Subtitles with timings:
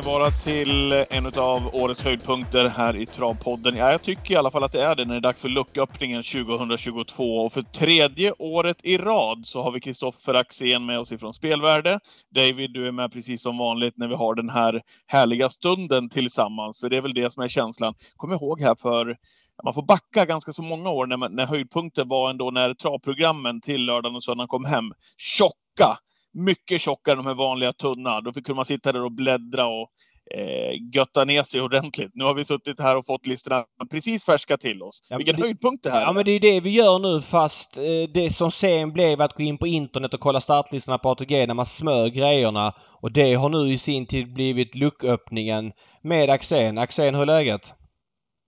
[0.00, 3.76] Ni vara till en av årets höjdpunkter här i Travpodden.
[3.76, 5.48] Ja, jag tycker i alla fall att det är det när det är dags för
[5.48, 7.36] lucköppningen 2022.
[7.36, 12.00] Och för tredje året i rad så har vi Kristoffer Axén med oss ifrån Spelvärde.
[12.34, 16.80] David, du är med precis som vanligt när vi har den här härliga stunden tillsammans.
[16.80, 17.94] För det är väl det som är känslan.
[18.16, 19.16] Kom ihåg här för
[19.64, 23.84] man får backa ganska så många år när, när höjdpunkten var ändå när travprogrammen till
[23.86, 24.92] lördagen och söndagen kom hem.
[25.16, 25.98] Tjocka!
[26.32, 28.20] Mycket tjockare än de här vanliga tunna.
[28.20, 29.88] Då kunde man sitta där och bläddra och
[30.34, 32.10] eh, götta ner sig ordentligt.
[32.14, 35.00] Nu har vi suttit här och fått listorna precis färska till oss.
[35.08, 37.78] Ja, Vilken det, höjdpunkt det här Ja, men det är det vi gör nu fast
[37.78, 37.82] eh,
[38.14, 41.54] det som sen blev att gå in på internet och kolla startlistorna på ATG när
[41.54, 42.74] man smör grejerna.
[43.02, 46.78] Och det har nu i sin tid blivit lucköppningen med Axén.
[46.78, 47.74] Axén, hur är läget?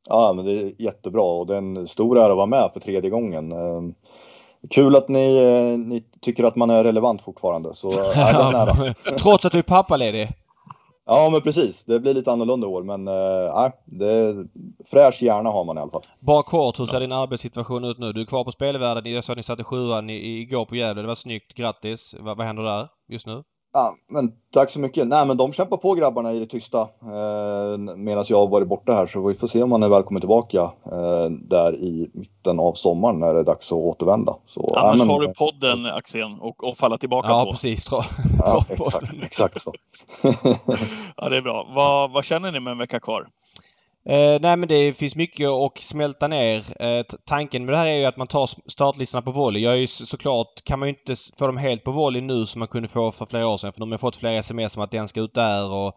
[0.09, 2.81] Ja, men det är jättebra och det är en stor ära att vara med för
[2.81, 3.53] tredje gången.
[4.71, 7.75] Kul att ni, eh, ni tycker att man är relevant fortfarande.
[7.75, 10.29] Så, ja, Trots att du är pappaledig?
[11.07, 11.85] Ja, men precis.
[11.85, 14.47] Det blir lite annorlunda år, men äh, det,
[14.91, 16.07] fräsch hjärna har man i alla fall.
[16.21, 18.13] Bara kort, hur ser din arbetssituation ut nu?
[18.13, 19.13] Du är kvar på spelvärlden.
[19.13, 21.03] Jag sa att ni satte sjuan igår på Gävle.
[21.03, 21.55] Det var snyggt.
[21.55, 22.15] Grattis!
[22.21, 23.43] Vad, vad händer där just nu?
[23.75, 25.09] Ja, men tack så mycket.
[25.09, 28.93] Nej, men de kämpar på grabbarna i det tysta eh, medan jag har varit borta
[28.93, 29.07] här.
[29.07, 30.61] Så vi får se om man är välkommen tillbaka
[30.93, 34.37] eh, där i mitten av sommaren när det är dags att återvända.
[34.47, 37.51] Så, Annars ja, men, har du podden Axén och, och falla tillbaka ja, på.
[37.51, 37.99] Precis, tra,
[38.47, 39.73] ja, exakt, exakt så.
[41.17, 41.67] ja, det är bra.
[41.77, 43.29] Vad, vad känner ni med en vecka kvar?
[44.05, 46.83] Eh, nej men det finns mycket att smälta ner.
[46.83, 49.63] Eh, tanken med det här är ju att man tar startlistorna på volley.
[49.63, 52.59] Jag är ju såklart, kan man ju inte få dem helt på volley nu som
[52.59, 53.73] man kunde få för flera år sedan.
[53.73, 55.93] För de har fått flera sms om att den ska ut där och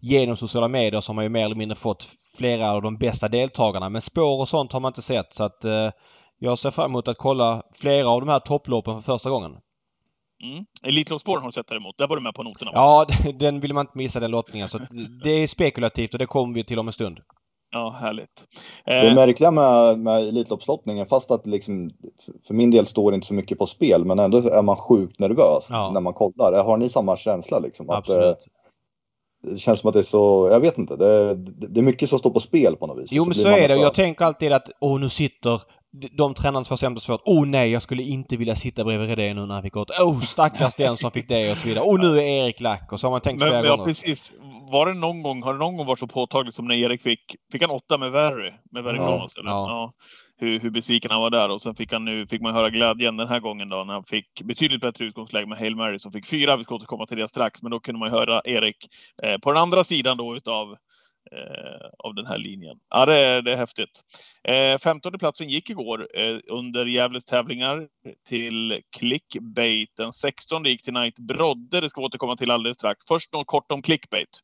[0.00, 2.06] genom sociala medier så har man ju mer eller mindre fått
[2.38, 3.88] flera av de bästa deltagarna.
[3.88, 5.90] Men spår och sånt har man inte sett så att eh,
[6.38, 9.50] jag ser fram emot att kolla flera av de här topploppen för första gången.
[10.42, 10.64] Mm.
[10.82, 11.98] Elitloppsspåren har du sett däremot.
[11.98, 12.70] Där var du med på noterna.
[12.74, 14.68] Ja, den vill man inte missa den lottningen.
[14.68, 14.78] Så
[15.24, 17.20] det är spekulativt och det kommer vi till om en stund.
[17.72, 18.44] Ja, härligt.
[18.84, 21.90] Det eh, märkliga med, med Elitloppslottningen, fast att liksom,
[22.46, 25.66] för min del står inte så mycket på spel, men ändå är man sjukt nervös
[25.70, 25.90] ja.
[25.94, 26.64] när man kollar.
[26.64, 27.58] Har ni samma känsla?
[27.58, 28.26] Liksom, Absolut.
[28.26, 28.44] Att,
[29.42, 32.18] det känns som att det är så, jag vet inte, det, det är mycket som
[32.18, 33.08] står på spel på något vis.
[33.12, 35.60] Jo men så, så är det och jag tänker alltid att åh nu sitter
[36.12, 37.22] de tränarna som får sämst svårt.
[37.24, 39.90] Åh oh, nej, jag skulle inte vilja sitta bredvid Redén nu när han fick åt.
[40.00, 41.84] Åh oh, stackars den som fick det och så vidare.
[41.84, 43.82] Åh oh, nu är Erik lack och så har man tänkt men, flera men, gånger.
[43.82, 44.32] Ja precis
[44.70, 47.36] var det någon gång, har det någon gång varit så påtagligt som när Erik fick,
[47.52, 48.52] fick han åtta med Verry?
[48.70, 49.50] Med Verry ja, eller?
[49.50, 49.66] Ja.
[49.68, 49.92] ja.
[50.36, 53.16] Hur, hur besviken han var där och sen fick han nu, fick man höra glädjen
[53.16, 56.26] den här gången då när han fick betydligt bättre utgångsläge med Hail Mary som fick
[56.26, 56.56] fyra.
[56.56, 58.76] Vi ska återkomma till det strax, men då kunde man höra Erik
[59.22, 60.76] eh, på den andra sidan då utav
[61.32, 62.76] eh, av den här linjen.
[62.90, 64.00] Ja, det är, det är häftigt.
[64.48, 67.88] Eh, 15 platsen gick igår eh, under Gävles tävlingar
[68.28, 69.90] till Clickbait.
[69.96, 71.80] Den 16 gick till Knight Brodde.
[71.80, 73.04] Det ska vi återkomma till alldeles strax.
[73.08, 74.40] Först något kort om Clickbait.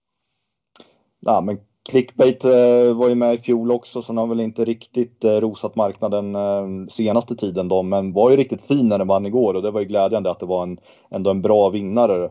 [1.27, 1.59] Ja, men
[1.91, 5.31] Clickbait eh, var ju med i fjol också så han har väl inte riktigt eh,
[5.31, 9.55] rosat marknaden eh, senaste tiden då men var ju riktigt fin när den vann igår
[9.55, 10.79] och det var ju glädjande att det var en,
[11.11, 12.31] ändå en bra vinnare.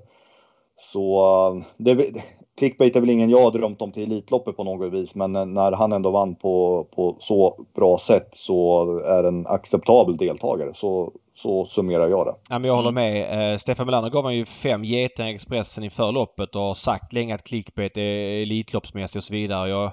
[0.94, 2.16] Så det,
[2.58, 5.72] Clickbait är väl ingen jag har drömt om till Elitloppet på något vis men när
[5.72, 10.74] han ändå vann på, på så bra sätt så är en acceptabel deltagare.
[10.74, 12.36] Så så summerar jag det.
[12.50, 13.52] Ja, men jag håller med.
[13.52, 17.14] Eh, Stefan Melander gav han ju fem getingar i Expressen inför loppet och har sagt
[17.14, 19.70] länge att clickbait är Elitloppsmässig och så vidare.
[19.70, 19.92] Jag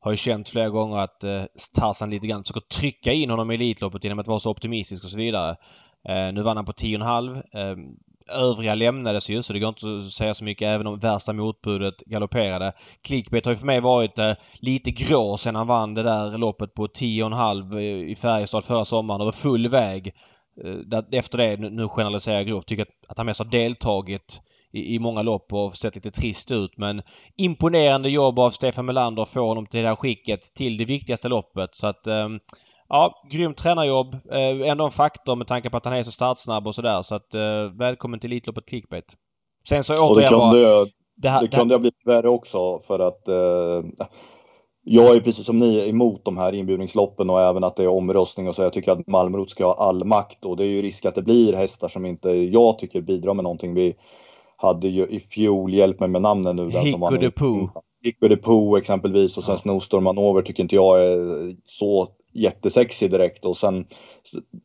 [0.00, 1.42] har ju känt flera gånger att eh,
[1.74, 5.10] Tarzan lite grann försöker trycka in honom i Elitloppet genom att vara så optimistisk och
[5.10, 5.56] så vidare.
[6.08, 7.36] Eh, nu vann han på 10,5.
[7.36, 7.76] Eh,
[8.28, 12.00] övriga lämnades ju så det går inte att säga så mycket även om värsta motbudet
[12.06, 12.72] galopperade.
[13.02, 16.74] Clickbait har ju för mig varit eh, lite grå sen han vann det där loppet
[16.74, 19.18] på 10,5 eh, i Färjestad förra sommaren.
[19.18, 20.14] Det var full väg.
[20.64, 24.42] Eh, efter det, nu generaliserar jag grovt, tycker att, att han mest har deltagit
[24.72, 26.76] i, i många lopp och sett lite trist ut.
[26.76, 27.02] Men
[27.36, 31.28] imponerande jobb av Stefan Melander att få honom till det här skicket till det viktigaste
[31.28, 31.74] loppet.
[31.74, 32.28] Så att eh,
[32.94, 34.14] Ja, grymt tränarjobb.
[34.14, 37.02] Eh, ändå en faktor med tanke på att han är så startsnabb och sådär.
[37.02, 39.04] Så att eh, välkommen till Elitloppet Clickbait.
[39.68, 40.86] Sen så återigen det kunde, bara...
[41.16, 43.90] Det, här, det kunde ha blivit värre också för att eh,
[44.84, 48.48] jag är precis som ni emot de här inbjudningsloppen och även att det är omröstning
[48.48, 48.62] och så.
[48.62, 51.22] Jag tycker att Malmrot ska ha all makt och det är ju risk att det
[51.22, 53.74] blir hästar som inte jag tycker bidrar med någonting.
[53.74, 53.94] Vi
[54.56, 56.70] hade ju i fjol, hjälp mig med namnen nu.
[56.70, 57.70] Hicko de Poo.
[58.02, 59.58] Hicko de Poo exempelvis och sen.
[59.58, 63.86] Snowstorm Manover tycker inte jag är så jättesexig direkt och sen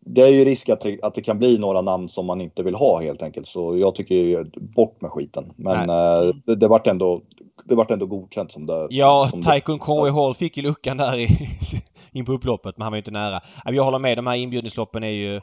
[0.06, 2.64] det är ju risk att det, att det kan bli några namn som man inte
[2.64, 5.54] vill ha helt enkelt så jag tycker ju bort med skiten.
[5.56, 7.22] Men eh, det, det vart ändå
[7.66, 8.88] det vart ändå godkänt som det.
[8.90, 11.28] Ja, Taikon Corey Hall fick ju luckan där i,
[12.12, 13.40] in på upploppet men han var ju inte nära.
[13.66, 15.42] Jag håller med, de här inbjudningsloppen är ju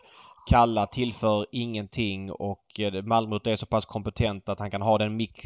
[0.51, 5.17] kalla, tillför ingenting och eh, Malmrot är så pass kompetent att han kan ha den
[5.17, 5.45] mix,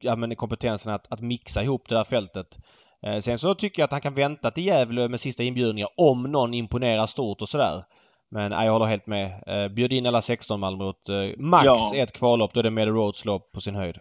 [0.00, 2.58] ja, men kompetensen att, att mixa ihop det där fältet.
[3.06, 6.22] Eh, sen så tycker jag att han kan vänta till Gävle med sista inbjudningar om
[6.22, 7.84] någon imponerar stort och sådär.
[8.30, 9.42] Men jag håller helt med.
[9.46, 11.08] Eh, bjud in alla 16 Malmrot.
[11.08, 11.96] Eh, max ja.
[11.96, 13.98] ett kvallopp, då är det med roadslopp på sin höjd.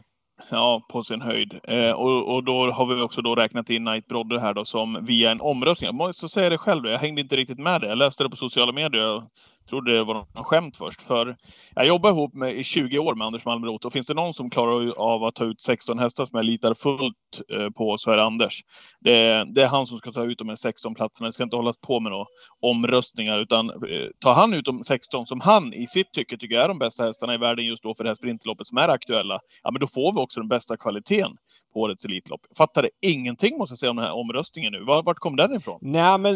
[0.52, 1.60] Ja, på sin höjd.
[1.64, 5.06] Eh, och, och då har vi också då räknat in Knight Brodde här då som
[5.06, 5.88] via en omröstning.
[5.88, 7.88] Jag måste säga det själv, jag hängde inte riktigt med det.
[7.88, 9.24] Jag läste det på sociala medier
[9.70, 11.02] trodde det var någon skämt först.
[11.02, 11.36] För
[11.76, 14.50] jag jobbar ihop med, i 20 år med Anders Malmrot och finns det någon som
[14.50, 17.16] klarar av att ta ut 16 hästar som jag litar fullt
[17.54, 18.62] eh, på så är det Anders.
[19.00, 21.28] Det, det är han som ska ta ut de här 16 platserna.
[21.28, 22.26] Det ska inte hållas på med några
[22.62, 23.76] omröstningar utan eh,
[24.20, 27.34] tar han ut de 16 som han i sitt tycke tycker är de bästa hästarna
[27.34, 29.40] i världen just då för det här sprintloppet som är aktuella.
[29.64, 31.32] Ja, men då får vi också den bästa kvaliteten
[31.74, 32.42] på årets Elitlopp.
[32.58, 34.84] Fattade ingenting måste jag säga om den här omröstningen nu.
[34.84, 35.80] Vart kom den ifrån?
[35.82, 36.36] Nej men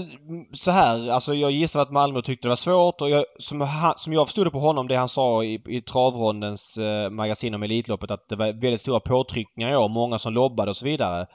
[0.51, 4.13] så här, alltså jag gissar att Malmö tyckte det var svårt och jag, som, som
[4.13, 8.11] jag förstod det på honom, det han sa i, i travrondens eh, magasin om Elitloppet
[8.11, 11.27] att det var väldigt stora påtryckningar i år, många som lobbade och så vidare.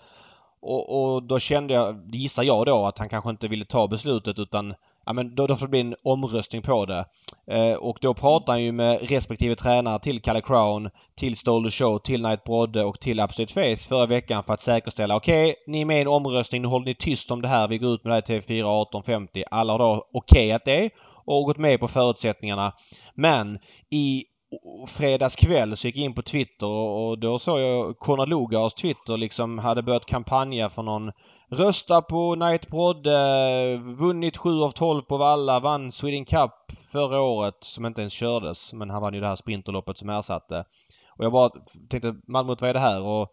[0.60, 4.38] Och, och då kände jag, gissar jag då, att han kanske inte ville ta beslutet
[4.38, 4.74] utan
[5.08, 7.04] ja, men då, då får det bli en omröstning på det.
[7.50, 11.98] Eh, och då pratar han ju med respektive tränare till Kalle Crown, till Stole Show,
[11.98, 15.80] till Knight Brodde och till Absolute Face förra veckan för att säkerställa okej, okay, ni
[15.80, 18.04] är med i en omröstning, nu håller ni tyst om det här, vi går ut
[18.04, 19.44] med det här till TV4 18.50.
[19.50, 20.90] Alla har då okejat det
[21.24, 22.72] och gått med på förutsättningarna.
[23.14, 23.58] Men
[23.90, 24.24] i
[24.86, 29.16] fredags kväll så gick jag in på Twitter och då såg jag Konrad Lugars Twitter
[29.16, 31.12] liksom hade börjat kampanja för någon
[31.50, 36.52] Rösta på Knight Brodde, vunnit 7 av 12 på Valla, vann Sweden Cup
[36.92, 38.72] förra året som inte ens kördes.
[38.72, 40.64] Men han vann ju det här sprinterloppet som ersatte.
[41.18, 41.50] Och jag bara
[41.90, 43.04] tänkte Malmö vad är det här?
[43.04, 43.28] Och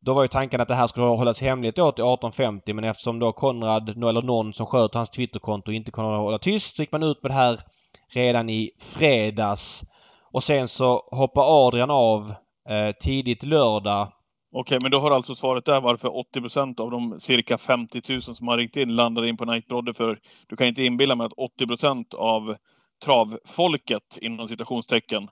[0.00, 3.18] då var ju tanken att det här skulle hållas hemligt då till 18.50 men eftersom
[3.18, 7.02] då Konrad eller någon som sköter hans Twitterkonto inte kunde hålla tyst så gick man
[7.02, 7.58] ut med det här
[8.14, 9.82] redan i fredags.
[10.36, 12.34] Och sen så hoppar Adrian av
[12.68, 14.12] eh, tidigt lördag.
[14.52, 18.22] Okej, men då har alltså svaret där varför 80 procent av de cirka 50 000
[18.22, 21.26] som har ringt in landar in på Night Brodde för du kan inte inbilla mig
[21.26, 22.56] att 80 procent av
[23.04, 25.22] travfolket inom citationstecken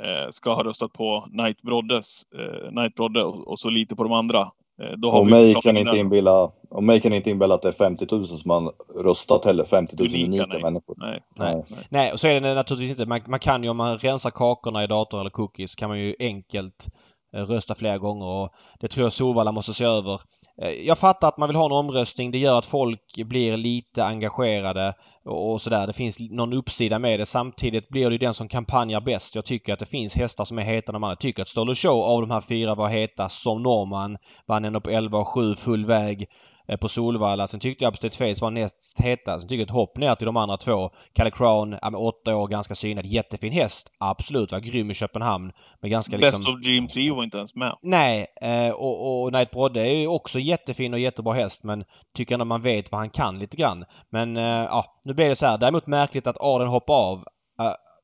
[0.00, 4.02] eh, ska ha röstat på Night Broddes, eh, Night Brodde och, och, så lite på
[4.02, 4.48] de andra.
[4.82, 7.68] Eh, då har och, mig kan inte inbilla, och mig kan inte inbilla att det
[7.68, 8.72] är 50 000 som har
[9.02, 9.64] röstat heller.
[9.64, 10.62] 50 000 unika, unika nej.
[10.62, 10.94] människor.
[10.98, 11.54] Nej, nej.
[11.54, 11.86] nej.
[11.88, 13.06] nej, och så är det naturligtvis inte.
[13.06, 16.14] Man, man, kan ju om man rensar kakorna i dator eller cookies kan man ju
[16.18, 16.88] enkelt
[17.34, 20.20] Eh, rösta flera gånger och det tror jag Solvalla måste se över.
[20.62, 22.30] Eh, jag fattar att man vill ha en omröstning.
[22.30, 24.94] Det gör att folk blir lite engagerade
[25.24, 25.86] och sådär.
[25.86, 27.26] Det finns någon uppsida med det.
[27.26, 29.34] Samtidigt blir det den som kampanjar bäst.
[29.34, 32.02] Jag tycker att det finns hästar som är heta när man tycker att Stolo Show
[32.02, 34.18] av de här fyra var hetast som norrman.
[34.46, 36.26] Vann ändå på 11 och 7 full väg.
[36.68, 37.46] Eh, på Solvalla.
[37.46, 39.40] Sen tyckte jag Upstate Face var näst hetast.
[39.40, 40.90] Sen tycker jag ett hopp ner till de andra två.
[41.12, 43.06] Kalle Crown, ja, med åtta år, ganska synad.
[43.06, 43.92] Jättefin häst.
[43.98, 45.52] Absolut, var grym i Köpenhamn.
[45.80, 46.54] Men ganska Best liksom...
[46.54, 47.76] of Dream Trio var inte ens med.
[47.82, 51.84] Nej, eh, och, och Night Brodde är ju också jättefin och jättebra häst men
[52.16, 53.84] tycker ändå man vet vad han kan lite grann.
[54.10, 55.58] Men eh, ja, nu blir det så här.
[55.58, 57.24] Däremot märkligt att Arden hoppar av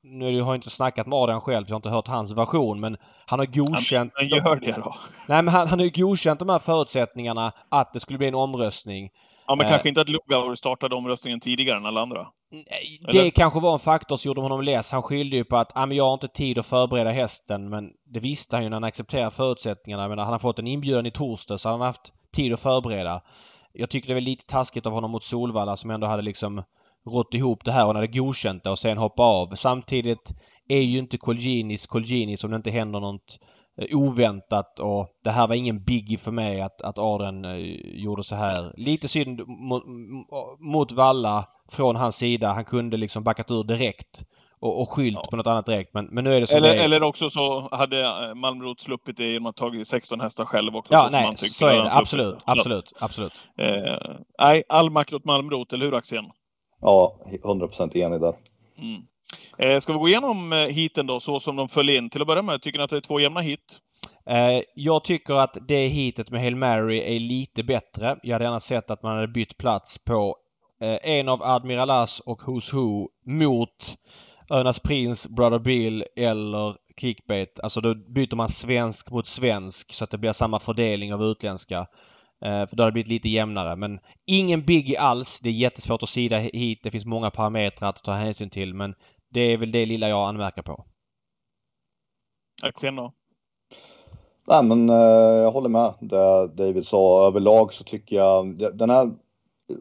[0.05, 2.81] nu har jag inte snackat med Adrian själv, så jag har inte hört hans version,
[2.81, 2.96] men
[3.27, 4.13] han har godkänt...
[4.15, 4.96] Han gör det då.
[5.29, 8.34] Nej, men han, han har ju godkänt de här förutsättningarna att det skulle bli en
[8.34, 9.11] omröstning.
[9.46, 12.27] Ja, men eh, kanske inte att Lugauer startade omröstningen tidigare än alla andra?
[13.13, 13.31] Det Eller?
[13.31, 14.93] kanske var en faktor som gjorde honom less.
[14.93, 17.91] Han skyllde ju på att ah, men jag har inte tid att förbereda hästen, men
[18.06, 20.08] det visste han ju när han accepterade förutsättningarna.
[20.08, 23.20] Men han har fått en inbjudan i torsdag så han har haft tid att förbereda.
[23.73, 26.63] Jag tycker det var lite taskigt av honom mot Solvalla som ändå hade liksom
[27.13, 29.55] rått ihop det här och hade godkänt det och sen hoppa av.
[29.55, 30.34] Samtidigt
[30.69, 33.39] är ju inte Colginis Colginis om det inte händer något
[33.81, 37.56] eh, oväntat och det här var ingen biggie för mig att, att Arden eh,
[38.03, 38.73] gjorde så här.
[38.77, 39.82] Lite synd mot,
[40.61, 42.53] mot Valla från hans sida.
[42.53, 44.25] Han kunde liksom backat ur direkt
[44.61, 45.31] och, och skylt ja.
[45.31, 45.94] på något annat direkt.
[45.94, 46.84] Men, men nu är det som eller, det är.
[46.84, 50.93] eller också så hade eh, Malmrot sluppit det genom att tagit 16 hästar själv också.
[50.93, 51.93] Ja, så nej, så är det.
[51.93, 53.43] Absolut, absolut, absolut.
[53.58, 56.25] Eh, nej, all makt åt Malmrot, eller hur Axén?
[56.84, 57.14] Ja,
[57.44, 58.34] 100 procent enig där.
[58.79, 59.03] Mm.
[59.58, 62.10] Eh, ska vi gå igenom eh, hiten då, så som de föll in?
[62.10, 63.79] Till att börja med, tycker ni att det är två jämna hit?
[64.26, 68.17] Eh, jag tycker att det hitet med Hail Mary är lite bättre.
[68.22, 70.36] Jag hade gärna sett att man hade bytt plats på
[70.82, 73.96] eh, en av Admiral As och Who's Who mot
[74.50, 77.60] Önas Prins, Brother Bill eller Clickbait.
[77.62, 81.86] Alltså då byter man svensk mot svensk så att det blir samma fördelning av utländska.
[82.44, 83.77] Eh, för då hade det blivit lite jämnare.
[83.77, 85.41] Men ingen biggie alls.
[85.41, 86.81] Det är jättesvårt att sida hit.
[86.82, 88.74] Det finns många parametrar att ta hänsyn till.
[88.74, 88.94] Men
[89.31, 90.84] det är väl det lilla jag anmärker på.
[92.63, 93.13] Axén då?
[94.48, 94.96] Nej, men eh,
[95.43, 97.27] jag håller med det David sa.
[97.27, 99.10] Överlag så tycker jag den här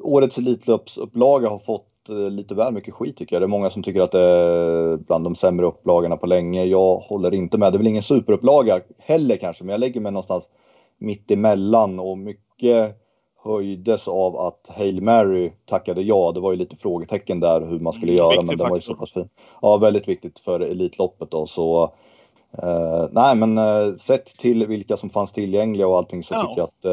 [0.02, 3.42] årets Elitloppsupplaga har fått eh, lite väl mycket skit tycker jag.
[3.42, 6.64] Det är många som tycker att det är bland de sämre upplagorna på länge.
[6.64, 7.74] Jag håller inte med.
[7.74, 10.48] Det är väl ingen superupplaga heller kanske, men jag lägger mig någonstans
[10.98, 13.00] mitt emellan och mycket
[13.44, 16.32] höjdes av att Hail Mary tackade ja.
[16.32, 18.82] Det var ju lite frågetecken där hur man skulle Mm, göra, men den var ju
[18.82, 19.30] så pass fin.
[19.62, 21.84] Ja, väldigt viktigt för Elitloppet då, så
[22.64, 26.42] eh, nej, men eh, sett till vilka som fanns tillgängliga och allting så Ja.
[26.42, 26.86] tycker jag att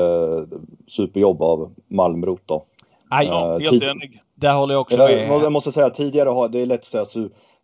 [0.52, 2.64] eh, superjobb av Malmrot då.
[3.10, 4.22] Nej, Ja, helt enig.
[4.34, 5.42] där håller jag också med.
[5.42, 7.04] jag måste säga tidigare har det är lätt att säga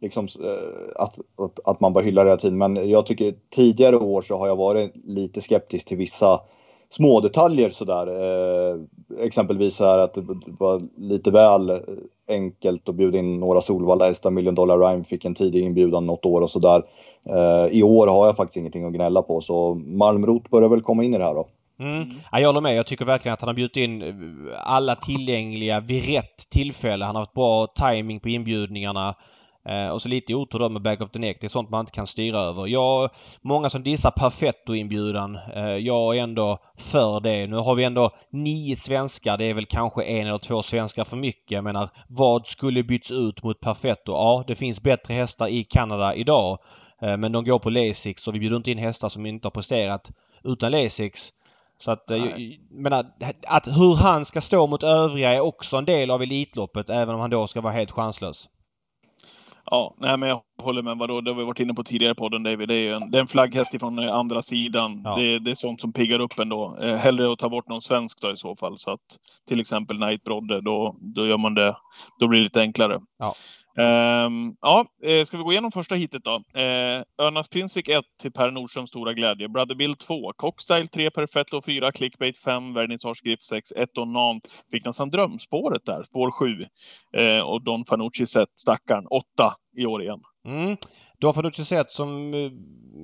[0.00, 3.96] liksom, eh, att, att, att man bara hyllar det hela tiden, men jag tycker tidigare
[3.96, 6.40] år så har jag varit lite skeptisk till vissa
[6.90, 8.06] små detaljer sådär.
[8.06, 8.80] Eh,
[9.20, 10.24] exempelvis så här att det
[10.58, 11.80] var lite väl
[12.28, 14.30] enkelt att bjuda in några Solvalla hästar.
[14.30, 16.82] Million Dollar Rhyme fick en tidig inbjudan något år och sådär.
[17.30, 21.04] Eh, I år har jag faktiskt ingenting att gnälla på så Malmrot börjar väl komma
[21.04, 21.48] in i det här då.
[21.80, 22.08] Mm.
[22.32, 22.76] Ja, jag håller med.
[22.76, 24.12] Jag tycker verkligen att han har bjudit in eh,
[24.64, 27.04] alla tillgängliga vid rätt tillfälle.
[27.04, 29.14] Han har haft bra timing på inbjudningarna.
[29.68, 31.36] Eh, och så lite otur då med back of the neck.
[31.40, 32.66] Det är sånt man inte kan styra över.
[32.66, 35.38] Jag, många som dissar Perfetto-inbjudan.
[35.54, 37.46] Eh, jag är ändå för det.
[37.46, 39.38] Nu har vi ändå nio svenskar.
[39.38, 41.50] Det är väl kanske en eller två svenskar för mycket.
[41.50, 44.12] Jag menar, vad skulle byts ut mot Perfetto?
[44.12, 46.58] Ja, det finns bättre hästar i Kanada idag.
[47.02, 49.50] Eh, men de går på Lasix och vi bjuder inte in hästar som inte har
[49.50, 50.10] presterat
[50.44, 51.32] utan Lasix.
[51.78, 52.60] Så att, eh, Nej.
[52.70, 53.06] jag menar,
[53.46, 57.20] att hur han ska stå mot övriga är också en del av Elitloppet även om
[57.20, 58.48] han då ska vara helt chanslös.
[59.70, 60.96] Ja, nej, men jag håller med.
[60.98, 62.68] Vadå, det har vi varit inne på tidigare på podden David.
[62.68, 65.02] Det är en, det är en flagghäst ifrån eh, andra sidan.
[65.04, 65.16] Ja.
[65.16, 66.76] Det, det är sånt som piggar upp ändå.
[66.82, 68.78] Eh, hellre att ta bort någon svensk då i så fall.
[68.78, 69.00] Så att
[69.48, 71.76] till exempel Knight Brodde, då, då gör man det.
[72.18, 73.00] Då blir det lite enklare.
[73.18, 73.34] Ja.
[73.78, 76.34] Um, ja, eh, ska vi gå igenom första hitet då?
[76.34, 79.48] Uh, Örnas Prins fick ett till Per Nordströms stora glädje.
[79.48, 84.48] Brother Bill 2, Cockstyle 3, Perfetto 4, Clickbait 5, Vernissage Griff 6, 1 och Nant
[84.70, 86.46] fick nästan drömspåret där, spår 7.
[87.16, 89.24] Uh, eh, och Don Fanucci sett stackaren 8
[89.76, 90.20] i år igen.
[90.46, 90.76] Mm.
[91.18, 92.50] Du sett som eh,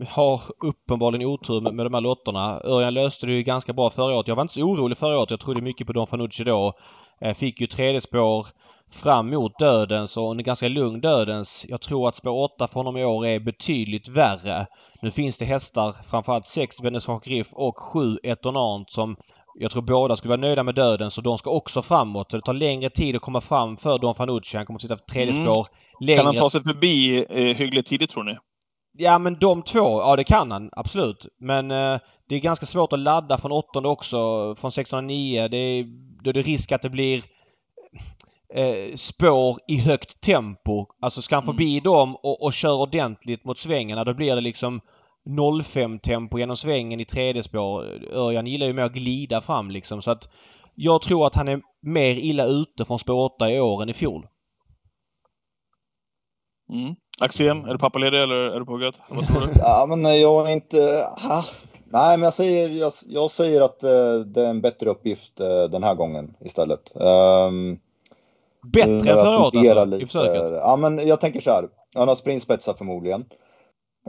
[0.09, 2.61] har uppenbarligen otur med, med de här lotterna.
[2.65, 4.29] Örjan löste det ju ganska bra förra året.
[4.29, 5.31] Jag var inte så orolig förra året.
[5.31, 6.73] Jag trodde mycket på Don Fanucci då.
[7.21, 8.47] Eh, fick ju tredje spår
[8.91, 11.67] fram mot dödens och en ganska lugn dödens.
[11.69, 14.67] Jag tror att spår 8 för honom i år är betydligt värre.
[15.03, 19.17] Nu finns det hästar, framförallt 6 Venezuela Griff och 7 Etonant som
[19.55, 22.31] jag tror båda skulle vara nöjda med döden så de ska också framåt.
[22.31, 24.57] Så det tar längre tid att komma fram för Don Fanucci.
[24.57, 25.47] Han kommer att sitta tredje Mm.
[26.03, 28.37] Längre Kan han ta sig förbi eh, hyggligt tidigt tror ni?
[28.99, 31.27] Ja men de två, ja det kan han absolut.
[31.41, 35.49] Men eh, det är ganska svårt att ladda från åttonde också, från 609.
[35.49, 35.85] Det är,
[36.23, 37.23] då är det risk att det blir
[38.55, 40.87] eh, spår i högt tempo.
[41.03, 41.55] Alltså ska han Mm.
[41.55, 44.81] förbi dem och, och köra ordentligt mot svängarna då blir det liksom
[45.65, 47.85] 05 tempo genom svängen i tredje spår.
[48.13, 50.29] Örjan gillar ju mer att glida fram liksom så att
[50.75, 53.93] jag tror att han är mer illa ute från spår 8 i år än i
[53.93, 54.27] fjol.
[56.73, 56.95] Mm.
[57.21, 59.01] Axén, är du pappaledig eller är du på hugget?
[59.59, 60.77] Ja, men eh, jag är inte...
[61.23, 61.45] Ha.
[61.85, 65.65] Nej, men jag säger, jag, jag säger att eh, det är en bättre uppgift eh,
[65.71, 66.93] den här gången istället.
[66.95, 67.79] Um,
[68.73, 70.51] Bättre än förra året alltså, i försöket.
[70.51, 71.69] Ja, men jag tänker så här.
[71.95, 73.25] Han har sprintspetsar förmodligen.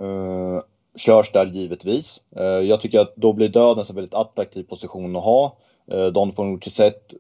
[0.02, 0.60] Uh,
[0.96, 2.22] körs där givetvis.
[2.36, 5.58] Eh, jag tycker att då blir döden en väldigt attraktiv position att ha.
[5.94, 7.14] Uh, Don Fanucci sett.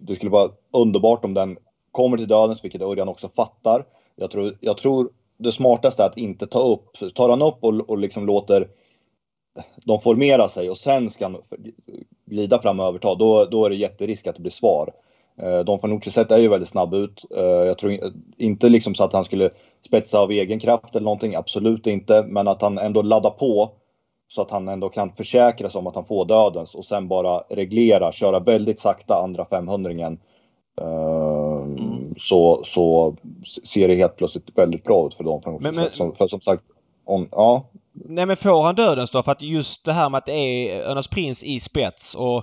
[0.00, 1.58] Det skulle vara underbart om den
[1.92, 3.84] kommer till dödens, vilket Örjan också fattar.
[4.16, 7.14] Jag tror, jag tror det smartaste är att inte ta upp.
[7.14, 8.68] Tar han upp och, och liksom låter
[9.84, 11.36] de formera sig och sen ska han
[12.26, 14.92] glida fram och överta, då, då är det jätterisk att det blir svar.
[15.42, 17.24] Eh, Don Fanucci sett är ju väldigt snabb ut.
[17.36, 17.98] Eh, Jag tror
[18.36, 19.50] inte liksom så att han skulle
[19.86, 22.22] spetsa av egen kraft eller någonting, absolut inte.
[22.28, 23.70] Men att han ändå laddar på
[24.28, 27.38] så att han ändå kan försäkra sig om att han får dödens och sen bara
[27.38, 30.18] reglera, köra väldigt sakta andra 500 ringen
[30.80, 31.78] Mm.
[31.78, 33.16] Eh, så, så
[33.64, 35.62] ser det helt plötsligt väldigt bra ut för Don Fanucci.
[35.62, 36.62] Men- men- Som, för som sagt,
[37.04, 37.70] om, ja,
[38.04, 39.22] Nej men får han dödens då?
[39.22, 42.42] För att just det här med att det är Örnas Prins i spets och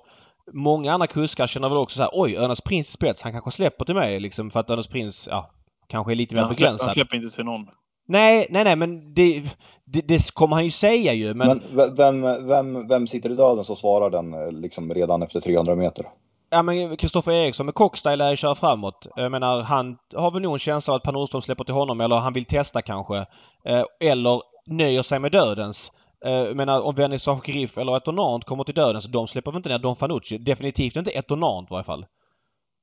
[0.54, 3.52] många andra kuskar känner väl också så här oj Örnas Prins i spets, han kanske
[3.52, 5.52] släpper till mig liksom för att Örnas Prins, ja,
[5.88, 6.88] kanske är lite mer han, släpper, begränsad.
[6.88, 7.68] han släpper inte till någon.
[8.08, 9.44] Nej, nej, nej men det,
[9.86, 13.64] det, det kommer han ju säga ju men, Men, vem, vem, vem sitter i döden
[13.64, 16.06] så svarar den eh, liksom redan efter 300 meter?
[16.54, 19.08] Ja men Kristoffer Eriksson med Cockstyle lär ju köra framåt.
[19.16, 22.02] Jag menar han har väl nog en känsla av att Per Nordström släpper till honom
[22.02, 23.18] eller han vill testa kanske.
[23.66, 25.92] Eh, eller nöjer sig med dödens.
[26.26, 29.70] Eh, Jag menar om Vernissage Griff eller Etonant kommer till dödens, de släpper väl inte
[29.70, 30.38] ner Don Fanucci.
[30.38, 32.06] Definitivt inte Etonant i varje fall.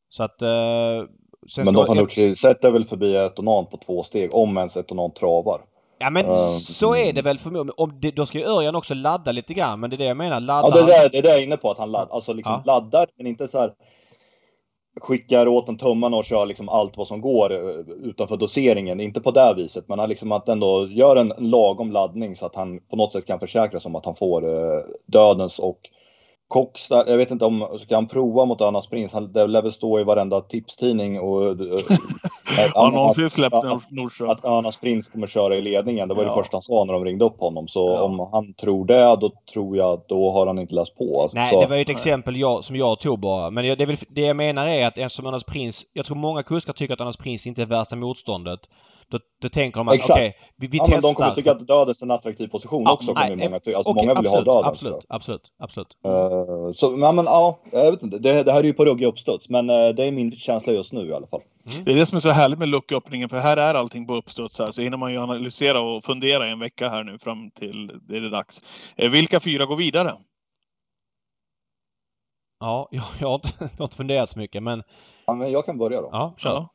[0.08, 0.42] Så att...
[0.42, 0.48] Eh,
[1.64, 5.60] Men Don Fanucci sätter väl förbi Etonant på två steg, om ens Etonant travar.
[6.02, 7.74] Ja men Eh, så är det väl förmodligen.
[7.76, 10.16] Om det, då ska ju Örjan också ladda lite grann men det är det jag
[10.16, 10.40] menar.
[10.40, 12.32] Ladda Ja, det, där, det är det jag är inne på, att han ladd, alltså
[12.32, 12.72] liksom Ja.
[12.72, 13.72] laddar, men inte så här
[15.00, 19.00] skickar åt en tummarna och kör liksom allt vad som går eh, utanför doseringen.
[19.00, 22.54] Inte på det viset, men han liksom att ändå gör en lagom laddning så att
[22.54, 25.78] han på något sätt kan försäkra sig om att han får eh, dödens och
[26.48, 29.12] Cox jag vet inte om, ska han prova mot Önas Prins?
[29.12, 31.56] Han, det lär väl stå i varenda tipstidning och...
[32.74, 33.56] Har någonsin släppt
[33.90, 34.30] Nordström?
[34.30, 36.08] Att Önas Prins kommer köra i ledningen.
[36.08, 36.28] Det var ja.
[36.28, 37.68] det första han sa när de ringde upp honom.
[37.68, 38.02] Så ja.
[38.02, 41.30] om han tror det, då tror jag då har han inte läst på.
[41.32, 41.60] Nej, så.
[41.60, 43.50] det var ju ett exempel jag, som jag tog bara.
[43.50, 45.82] Men det, väl, det jag menar är att en som Önas Prins...
[45.92, 48.60] Jag tror många kuskar tycker att Önas Prins inte är värsta motståndet.
[49.10, 51.02] Då, då tänker de att okej, okay, vi, vi ja, testar.
[51.02, 53.12] Men de kommer tycka att Dödens är en attraktiv position ja, också.
[53.12, 54.70] Nej, många, alltså okay, många vill absolut, ha Dödens.
[54.70, 55.96] Absolut, absolut, absolut.
[56.06, 58.18] Uh, så, men, men ja, jag vet inte.
[58.18, 59.48] Det, det här är ju på ruggig uppstuds.
[59.48, 61.40] Men uh, det är min känsla just nu i alla fall.
[61.72, 61.84] Mm.
[61.84, 63.28] Det är det som är så härligt med lucköppningen.
[63.28, 64.70] För här är allting på uppstuds här.
[64.70, 68.16] Så hinner man ju analysera och fundera i en vecka här nu fram till det
[68.16, 68.60] är det dags.
[69.02, 70.14] Uh, vilka fyra går vidare?
[72.60, 74.82] Ja, jag, jag, har inte, jag har inte funderat så mycket men...
[75.26, 76.08] Ja, men jag kan börja då.
[76.12, 76.50] Ja, kör.
[76.50, 76.68] Ja.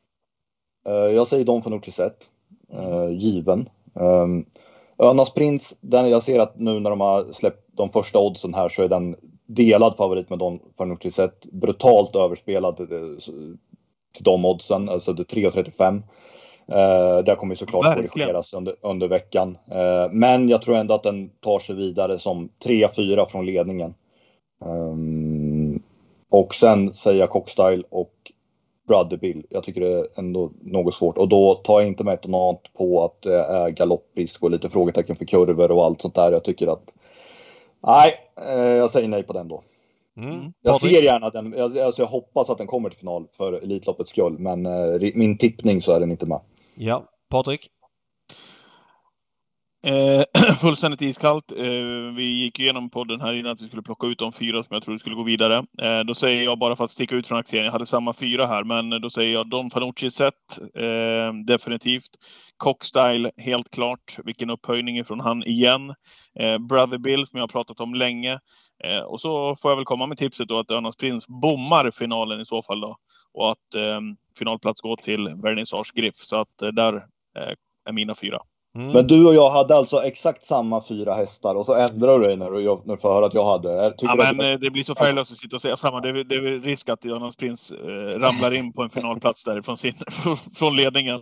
[1.08, 2.30] Jag säger Don Fanucci sett
[2.72, 3.68] eh, given.
[3.94, 4.46] Um,
[4.98, 8.68] Önas Prins, den jag ser att nu när de har släppt de första oddsen här
[8.68, 11.46] så är den delad favorit med Don Fanucci sett.
[11.52, 13.18] Brutalt överspelad eh,
[14.24, 16.02] de oddsen, alltså det 3,35.
[16.72, 18.08] Uh, det kommer ju såklart Verkligen.
[18.08, 19.58] korrigeras under, under veckan.
[19.72, 23.94] Uh, men jag tror ändå att den tar sig vidare som 3-4 från ledningen.
[24.64, 25.82] Um,
[26.30, 28.12] och sen säger jag Cockstyle och
[28.88, 29.46] Brother Bill.
[29.50, 33.04] Jag tycker det är ändå något svårt och då tar jag inte med något på
[33.04, 36.32] att det är galopprisk och lite frågetecken för kurvor och allt sånt där.
[36.32, 36.94] Jag tycker att
[37.86, 38.14] nej,
[38.48, 39.62] eh, jag säger nej på den då.
[40.16, 40.52] Mm.
[40.62, 41.60] Jag ser gärna den.
[41.60, 45.82] Alltså jag hoppas att den kommer till final för Elitloppets skull, men eh, min tippning
[45.82, 46.40] så är den inte med.
[46.74, 47.70] Ja, Patrik?
[49.86, 50.22] Eh,
[50.60, 51.52] fullständigt iskallt.
[51.52, 54.74] Eh, vi gick igenom podden här innan att vi skulle plocka ut de fyra som
[54.74, 55.56] jag trodde skulle gå vidare.
[55.82, 58.46] Eh, då säger jag bara för att sticka ut från aktien, jag hade samma fyra
[58.46, 62.10] här, men då säger jag Don Fanucci set, eh, definitivt.
[62.56, 64.18] Cockstyle, helt klart.
[64.24, 65.94] Vilken upphöjning ifrån han igen.
[66.38, 68.38] Eh, Brother Bill, som jag har pratat om länge.
[68.84, 72.40] Eh, och så får jag väl komma med tipset då att Önas Prins bommar finalen
[72.40, 72.96] i så fall då.
[73.32, 74.00] Och att eh,
[74.38, 76.16] finalplats går till Vernissage Griff.
[76.16, 76.94] Så att eh, där
[77.38, 77.52] eh,
[77.88, 78.38] är mina fyra.
[78.76, 78.92] Mm.
[78.92, 82.36] Men du och jag hade alltså exakt samma fyra hästar och så ändrade du dig
[82.36, 83.94] när du, när du får höra att jag hade.
[83.98, 86.00] ja, men det, det blir så färglöst att sitta och säga samma.
[86.00, 89.62] Det är, det är risk att Jonas Prins eh, ramlar in på en finalplats där
[89.62, 89.94] från, sin,
[90.58, 91.20] från ledningen.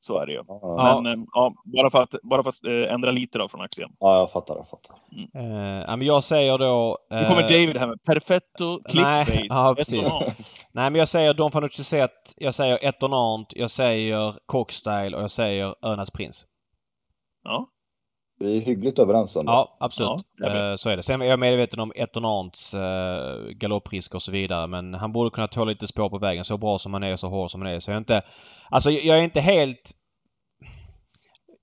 [0.00, 0.42] Så är det ju.
[0.46, 1.00] Ja.
[1.02, 3.90] Men eh, ja, bara för att, bara för att äh, ändra lite då från aktien.
[4.00, 4.56] Ja, jag fattar.
[4.56, 4.96] Jag fattar.
[5.34, 5.80] Mm.
[5.80, 6.98] Uh, men jag säger då...
[7.12, 9.28] Uh, nu kommer David här med perfetto clickbait.
[9.28, 10.12] Nej, ja, precis.
[10.72, 15.30] nej, men jag säger Don Fanucci Zet, jag säger Etonant, jag säger Cockstyle och jag
[15.30, 16.44] säger Önas Prins.
[17.44, 17.68] Ja.
[18.40, 19.52] Vi är hyggligt överens ändå.
[19.52, 20.20] Ja, absolut.
[20.36, 21.02] Ja, så är det.
[21.02, 25.48] Sen är jag medveten om Etonants eh, galopprisker och så vidare men han borde kunna
[25.48, 26.44] ta lite spår på vägen.
[26.44, 27.80] Så bra som han är så hård som han är.
[27.80, 28.22] Så jag är inte...
[28.70, 29.90] Alltså jag är inte helt...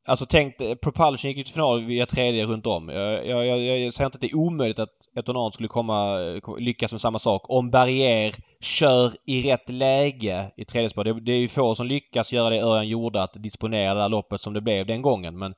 [0.08, 2.89] Alltså tänk, Propulsion gick ju till final via tredje runt om.
[2.89, 6.18] Jag, jag, jag, jag säger inte att det är omöjligt att Etonant skulle komma,
[6.58, 7.41] lyckas med samma sak.
[7.50, 11.04] Om Barrier kör i rätt läge i tredje spår.
[11.04, 14.10] Det, det är ju få som lyckas göra det Örjan gjorde, att disponera det här
[14.10, 15.39] loppet som det blev den gången.
[15.39, 15.54] Men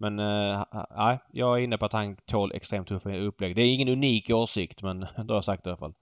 [0.00, 0.64] men eh,
[0.96, 3.56] nej, jag är inne på att han tål extremt tuffa upplägg.
[3.56, 5.94] Det är ingen unik åsikt men det har jag sagt i alla fall.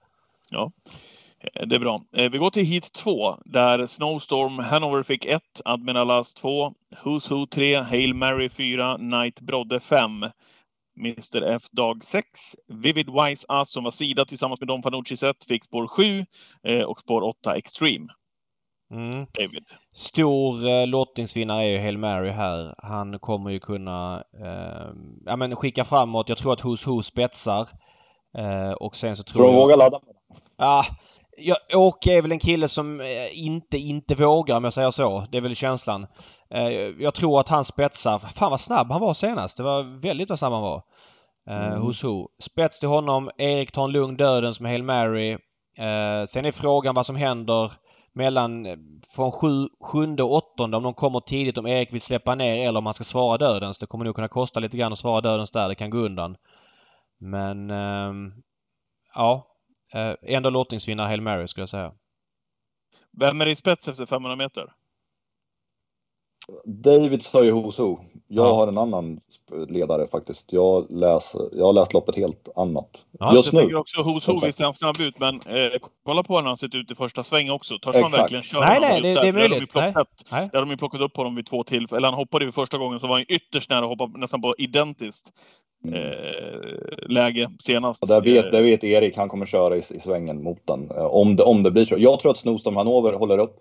[0.50, 0.72] Ja,
[1.66, 2.00] det är bra.
[2.16, 6.72] Eh, vi går till hit 2 där Snowstorm Hanover fick 1, Admiralas 2,
[7.04, 10.24] Who's Who 3, Hail Mary 4, Knight Brodde 5.
[10.98, 12.28] Mr F dag 6.
[12.68, 16.24] Vivid Wise Us som var sida tillsammans med Don Fanucci set fick spår 7
[16.86, 18.06] och spår 8 Extreme.
[18.90, 19.26] Mm.
[19.38, 19.64] David.
[19.94, 22.74] Stor eh, lottningsvinnare är ju Hail Mary här.
[22.78, 24.92] Han kommer ju kunna eh,
[25.26, 26.28] ja, men skicka framåt.
[26.28, 27.68] Jag tror att Who's Who spetsar.
[28.38, 29.60] Eh, och sen så tror, tror jag...
[29.60, 30.00] våga ladda?
[30.56, 30.84] Ja,
[31.40, 35.26] Ja, Åke är väl en kille som eh, inte inte vågar om jag säger så.
[35.30, 36.06] Det är väl känslan.
[36.54, 38.18] Eh, jag tror att han spetsar.
[38.18, 39.56] Fan vad snabb han var senast.
[39.56, 40.82] Det var väldigt vad snabb han var.
[41.50, 41.80] Eh, mm.
[41.80, 42.28] Hos Who.
[42.42, 43.30] Spets till honom.
[43.38, 45.38] Erik tar en lugn döden som Hail Mary.
[46.26, 47.72] Sen är frågan vad som händer
[48.14, 48.66] mellan
[49.14, 52.78] från sju, sjunde och åttonde om de kommer tidigt om Erik vill släppa ner eller
[52.78, 53.78] om han ska svara dödens.
[53.78, 55.68] Det kommer nog kunna kosta lite grann att svara dödens där.
[55.68, 56.36] Det kan gå undan.
[57.20, 58.12] Men eh,
[59.14, 59.47] ja,
[59.92, 61.92] eh, ändå lottningsvinnare Hail Mary skulle jag säga.
[63.20, 64.72] Vem är i spets efter 500 meter?
[66.64, 67.98] David sa ju Hoso.
[68.28, 68.54] Jag ja.
[68.54, 69.20] har en annan
[69.68, 70.52] ledare faktiskt.
[70.52, 73.04] Jag, läser, jag har läst loppet helt annat.
[73.18, 73.60] Ja, Just jag nu.
[73.60, 75.72] tänker också Hoso, visst är han snabb ut, men eh,
[76.04, 77.78] kolla på när han sett ut i första sväng också.
[77.78, 79.74] Törs han verkligen köra Nej, nej, det, det, är möjligt.
[79.74, 81.98] Där har, har de ju plockat upp honom vid två tillfällen.
[81.98, 84.54] Eller han hoppade ju första gången så var han ytterst nära att hoppa nästan på
[84.58, 85.32] identiskt
[85.84, 85.94] Mm.
[85.94, 88.02] eh, läge senast.
[88.02, 90.90] Och där, vet, Eh, där vet Erik, han kommer köra i, i svängen mot den.
[90.90, 91.94] Eh, om, det, om det blir så.
[91.98, 93.56] Jag tror att Snowstorm Hannover håller upp.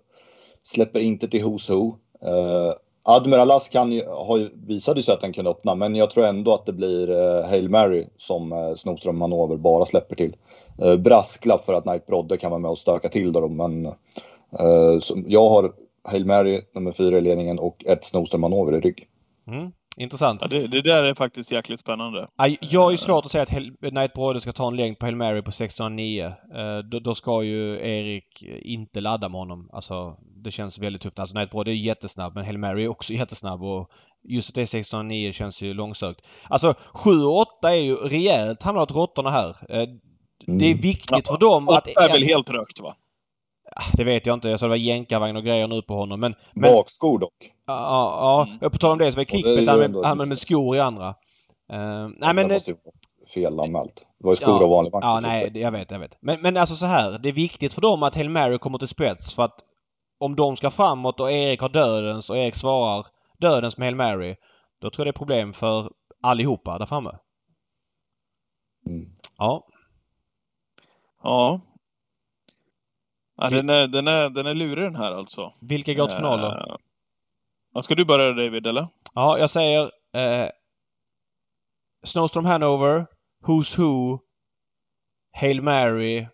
[0.63, 1.95] Släpper inte till Who's Who.
[2.21, 6.11] Eh, Admiral As kan ju, har visade ju sig att den kunde öppna, men jag
[6.11, 10.35] tror ändå att det blir eh, Hail Mary som eh, Snoström Manover bara släpper till.
[10.81, 14.99] Eh, brasklapp för att Knight Brodde kan vara med och stöka till då, men eh,
[15.01, 15.71] så jag har
[16.03, 19.07] Hail Mary nummer fyra i ledningen och ett Snoström Manover i rygg.
[19.47, 19.71] Mm.
[19.99, 20.41] Intressant.
[20.41, 22.27] ja, det, det där är faktiskt jäkligt spännande.
[22.37, 23.49] Aj, Jag har ju svårt att säga att
[23.89, 26.25] Knight Brodde ska ta en längd på Hail Mary på 1609.
[26.25, 29.69] Eh, då, då ska ju Erik inte ladda med honom.
[29.73, 31.19] Alltså, det känns väldigt tufft.
[31.19, 33.89] Alltså Knight Brodde är jättesnabb men Hail Mary är också jättesnabb och
[34.29, 36.21] just att det är 1609 känns ju långsökt.
[36.49, 39.49] Alltså 7 och 8 är ju rejält hamnat åt råttorna här.
[39.49, 39.87] Eh,
[40.47, 40.81] Det är Mm.
[40.81, 41.87] viktigt för dem att...
[41.87, 42.95] Åtta är väl helt rökt va?
[43.93, 44.49] Det vet jag inte.
[44.49, 46.19] Jag sa det var jänkarvagn och grejer nu på honom.
[46.19, 46.35] Men...
[46.53, 47.33] men Bakskor dock.
[47.67, 47.73] ja,
[48.21, 48.71] ja, Mm.
[48.71, 49.67] på tal om det så var det är klippet
[50.03, 51.07] han han med skor i andra.
[51.71, 52.59] Eh, nej det men...
[53.33, 53.95] felanmält.
[53.95, 54.63] Det var ju skor Ja.
[54.63, 55.05] och vanlig vagn.
[55.05, 56.17] Ja, nej, det- jag vet, jag vet.
[56.21, 57.19] Men, men alltså så här.
[57.19, 59.59] Det är viktigt för dem att Hail Mary kommer till spets för att
[60.19, 63.05] om de ska framåt och Erik har dödens och Erik svarar
[63.39, 64.35] dödens med Hail Mary.
[64.81, 67.11] Då tror jag det är problem för allihopa där framme.
[68.87, 69.09] Mm.
[69.37, 69.63] Ja.
[71.23, 71.61] Ja.
[73.37, 75.53] Ja den, är, den, är, den är lurig den här alltså.
[75.59, 76.47] Vilka går till final då?
[76.47, 76.75] Eh,
[77.73, 78.87] ja, ska du börja David eller?
[79.13, 80.49] Ja, jag säger eh,
[82.03, 83.05] Snowstorm Hanover,
[83.45, 84.19] Who's Who,
[85.31, 86.27] Hail Mary,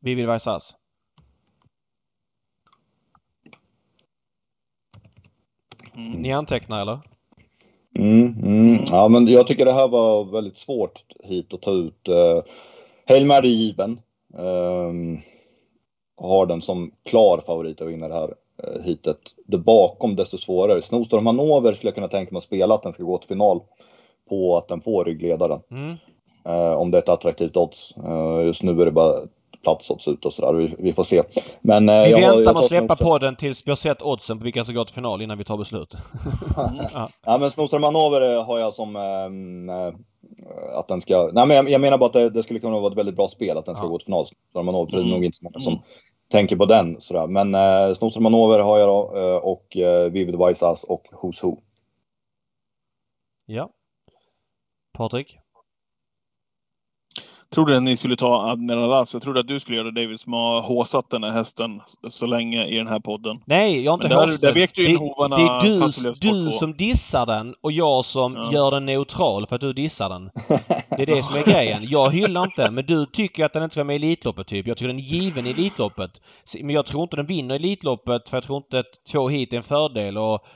[0.00, 0.76] Vivid Vaisas.
[5.96, 6.10] Mm.
[6.10, 7.00] Ni antecknar eller?
[7.98, 8.84] Mm, mm.
[8.86, 12.08] Ja, men jag tycker det här var väldigt svårt hit att ta ut.
[12.08, 12.42] Uh,
[13.06, 14.00] Hail Mary given.
[14.38, 15.18] Ehm,
[16.18, 19.16] har den som klar favorit att vinna det här uh, hitet.
[19.46, 20.82] Det bakom desto svårare.
[20.82, 23.60] Snowstorm Hannover skulle jag kunna tänka mig att spela att den ska gå till final
[24.28, 25.60] på att den får ryggledaren.
[25.70, 25.96] Mm.
[26.44, 27.94] Eh, om det är ett attraktivt odds.
[27.96, 29.20] Eh, just nu är det bara
[29.62, 30.54] platsodds ut och sådär.
[30.54, 31.22] Vi, vi får se.
[31.60, 34.02] Men, eh, Vi jag har- väntar med att släppa Snowstorm- podden tills vi har sett
[34.02, 35.94] oddsen på vilka som går till final innan vi tar beslut.
[37.24, 39.94] Ja, men Snowstorm Hannover eh, har jag som ehm, eh,
[40.78, 41.30] att den ska...
[41.32, 43.28] Nej, men jag, jag menar bara att det, det skulle kunna vara ett väldigt bra
[43.28, 43.88] spel att den ska Ja.
[43.88, 44.26] gå till final.
[44.52, 45.10] För det är Mm.
[45.10, 45.84] nog inte så många som Mm
[46.30, 47.00] tänker på den.
[47.00, 47.26] Sådär.
[47.26, 51.42] Men eh, Snowstorm Manover har jag då eh, och eh, Vivid Wise Ass och Who's
[51.42, 51.60] Who.
[53.46, 53.70] Ja.
[54.92, 55.38] Patrik?
[57.54, 59.12] Trodde att ni skulle ta Admiral As.
[59.14, 61.80] Jag trodde att du skulle göra det David som har håsat den här hästen
[62.10, 63.36] så länge i den här podden.
[63.46, 64.54] Nej, jag har inte där- hört där den.
[64.54, 68.34] vek du in det, hovarna det är du, du som dissar den och jag som
[68.34, 68.52] Ja.
[68.52, 70.30] gör den neutral för att du dissar den.
[70.96, 71.80] Det är det som är grejen.
[71.82, 74.66] Jag hyllar inte men du tycker att den inte ska vara med i Elitloppet typ.
[74.66, 76.10] Jag tycker den är given i Elitloppet.
[76.60, 79.56] Men jag tror inte den vinner Elitloppet för jag tror inte att två hit är
[79.56, 80.46] en fördel och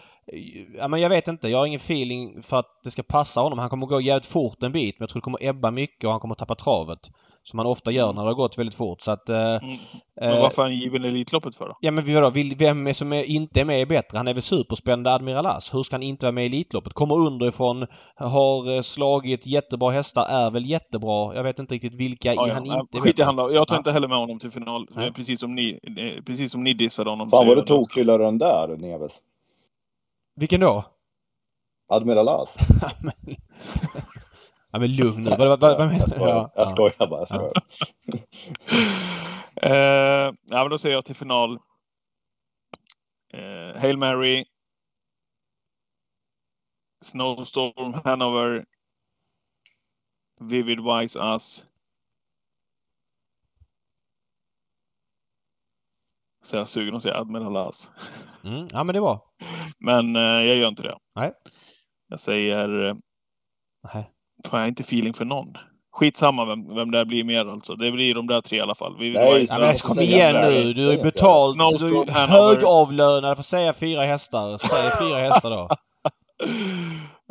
[0.78, 1.48] Ja men jag vet inte.
[1.48, 3.58] Jag har ingen feeling för att det ska passa honom.
[3.58, 6.10] Han kommer gå jävligt fort en bit men jag tror det kommer ebba mycket och
[6.10, 6.98] han kommer tappa travet.
[7.44, 9.28] Som han ofta gör när det har gått väldigt fort så att...
[9.28, 9.60] Eh, Mm.
[10.20, 11.76] Men eh, varför är han given Elitloppet för då?
[11.80, 14.18] Ja men vadå, vem är som är, inte är med är bättre?
[14.18, 15.74] Han är väl superspännande Admiral As.
[15.74, 16.92] Hur ska han inte vara med i Elitloppet?
[16.92, 21.34] Kommer underifrån, har eh, slagit jättebra hästar, är väl jättebra.
[21.34, 22.54] Jag vet inte riktigt vilka Ja, ja.
[22.54, 23.52] han inte är Skit i han då.
[23.52, 23.78] Jag tar Ja.
[23.78, 24.86] inte heller med honom till final.
[25.14, 27.30] Precis som ni, eh, precis som ni dissade honom.
[27.30, 27.84] Fan vad du 300.
[27.84, 29.12] tokhyllade den där Neves.
[30.34, 30.84] Vilken då?
[31.88, 32.56] Admiral As.
[34.72, 35.30] ja men lugn nu.
[35.30, 36.24] Vad, vad, vad, vad menar jag du?
[36.24, 36.66] jag ja.
[36.66, 37.20] skojar bara.
[37.20, 37.52] Jag skojar.
[39.56, 41.58] Eh, ja, men då säger jag till final.
[43.32, 44.44] Eh, Hail Mary.
[47.04, 48.64] Snowstorm Hanover.
[50.40, 51.64] Vivid Wise Us.
[56.42, 57.90] Så jag är sugen att säga Admiral As.
[58.44, 59.20] Mm, ja men det var.
[59.78, 60.96] Men eh, jag gör inte det.
[61.16, 61.32] Nej.
[62.08, 62.88] Jag säger...
[62.88, 62.94] Eh,
[63.94, 64.10] Nej.
[64.48, 65.52] får jag inte feeling för någon.
[65.92, 67.74] Skitsamma vem, vem det blir mer alltså.
[67.74, 68.98] Det blir de där tre i alla fall.
[68.98, 70.72] Vivid Nej, Ja, men kom igen nu.
[70.72, 71.58] Du har ju betalt.
[71.58, 71.88] det.
[71.88, 74.58] Du är högavlönad för att säga fyra hästar.
[74.58, 75.68] Säg fyra hästar då.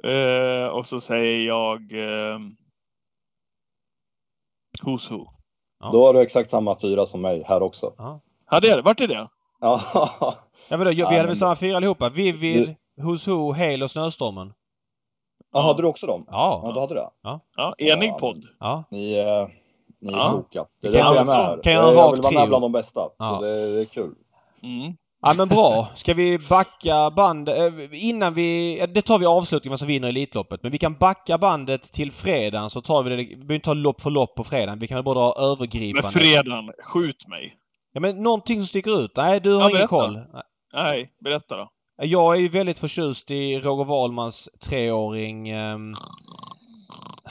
[0.04, 2.39] Eh, och så säger jag eh,
[4.82, 5.26] Who's Who.
[5.80, 5.89] Ja.
[5.91, 7.93] Då har du exakt samma fyra som mig här också.
[7.97, 8.21] Ja,
[8.60, 8.82] det är det.
[8.82, 9.28] Vart är det?
[9.62, 9.82] Ja,
[10.70, 12.10] Ja, men då, vi Ja, hade men- väl samma fyra allihopa?
[12.10, 14.54] Vivid, Who's Who, Hail och Snöstormen.
[15.54, 16.26] Ja, hade du också dem?
[16.28, 16.72] Ja, Ja.
[16.74, 17.10] du hade det.
[17.56, 18.46] Ja, enig Ja, podd.
[18.60, 18.84] ja.
[18.92, 19.26] Ni, eh,
[20.02, 20.30] ni är Ja.
[20.30, 20.66] kloka.
[20.82, 22.72] Det är Kan därför jag- jag är med kan jag vill vara med bland de
[22.72, 23.02] bästa.
[23.18, 23.36] Ja.
[23.40, 24.14] Så det, det är kul.
[24.64, 24.94] Mm.
[25.24, 25.88] Ja men bra.
[25.96, 27.58] Ska vi backa bandet?
[27.58, 28.80] eh, Innan vi...
[28.80, 30.64] ja, Det tar vi avslutningen som vinner Elitloppet.
[30.64, 33.16] Men vi kan backa bandet till fredagen så tar vi det...
[33.16, 34.80] Vi behöver inte ta lopp för lopp på fredagen.
[34.80, 36.08] Vi kan väl bara dra Men övergripande.
[36.20, 37.54] fredagen, skjut mig.
[37.94, 39.12] Ja men någonting som sticker ut.
[39.16, 40.20] Nej, du har Ja, ingen koll.
[40.74, 41.70] Nej, berätta då.
[42.04, 45.50] Jag är ju väldigt förtjust i Roger Wahlmans treåring...
[45.50, 45.96] ehm,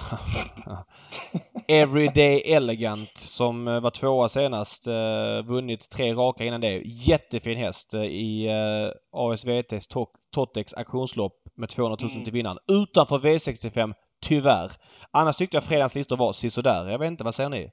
[1.68, 4.86] Everyday Elegant som eh, var tvåa senast.
[4.86, 6.82] Eh, vunnit tre raka innan det.
[6.84, 9.88] Jättefin häst eh, i eh, ASVTs
[10.34, 12.24] Totex auktionslopp med 200 000 mm.
[12.24, 12.58] till vinnaren.
[12.72, 14.72] Utanför V65, tyvärr.
[15.10, 16.88] Annars tyckte jag fredagens listor var sisådär.
[16.88, 17.70] Jag vet inte, vad säger ni?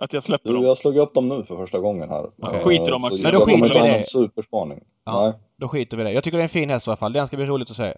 [0.00, 0.62] Att jag släpper dem?
[0.62, 2.26] Jag slog upp dem nu för första gången här.
[2.38, 2.60] Okay.
[2.60, 3.22] Skiter de också?
[3.22, 4.06] Men då skiter vi i det.
[4.08, 4.80] Superspaning.
[5.04, 5.32] Ja, Nej.
[5.56, 6.12] Då skiter vi i det.
[6.12, 7.12] Jag tycker det är en fin häst i alla fall.
[7.12, 7.94] Den ska bli roligt att se.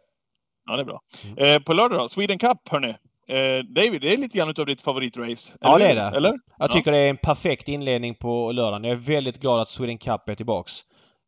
[0.67, 1.01] Ja, det är bra.
[1.25, 1.39] Mm.
[1.39, 2.09] Eh, på lördag då?
[2.09, 2.89] Sweden Cup, hörni.
[3.29, 5.57] Eh, David, det är lite grann utav ditt favoritrace.
[5.61, 6.17] Ja, det är det.
[6.17, 6.39] Eller?
[6.59, 6.99] Jag tycker ja.
[6.99, 8.85] det är en perfekt inledning på lördagen.
[8.85, 10.73] Jag är väldigt glad att Sweden Cup är tillbaks.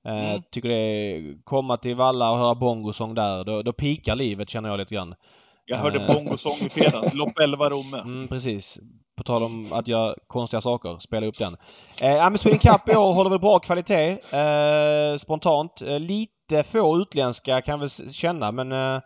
[0.07, 0.43] Eh, mm.
[0.51, 1.45] Tycker det är...
[1.45, 5.15] Komma till Valla och höra bongosång där, då, då pikar livet känner jag lite grann.
[5.67, 6.15] Jag hörde eh.
[6.15, 7.15] bongosång i fredags.
[7.15, 7.99] Lopp 11 Romme.
[7.99, 8.79] Mm, precis.
[9.17, 10.99] På tal om att göra konstiga saker.
[10.99, 11.57] Spela upp den.
[12.01, 14.11] Eh, ja, men Sweden Cup i år håller väl bra kvalitet.
[14.11, 15.83] Eh, spontant.
[15.83, 19.01] Eh, lite få utländska kan väl känna men eh,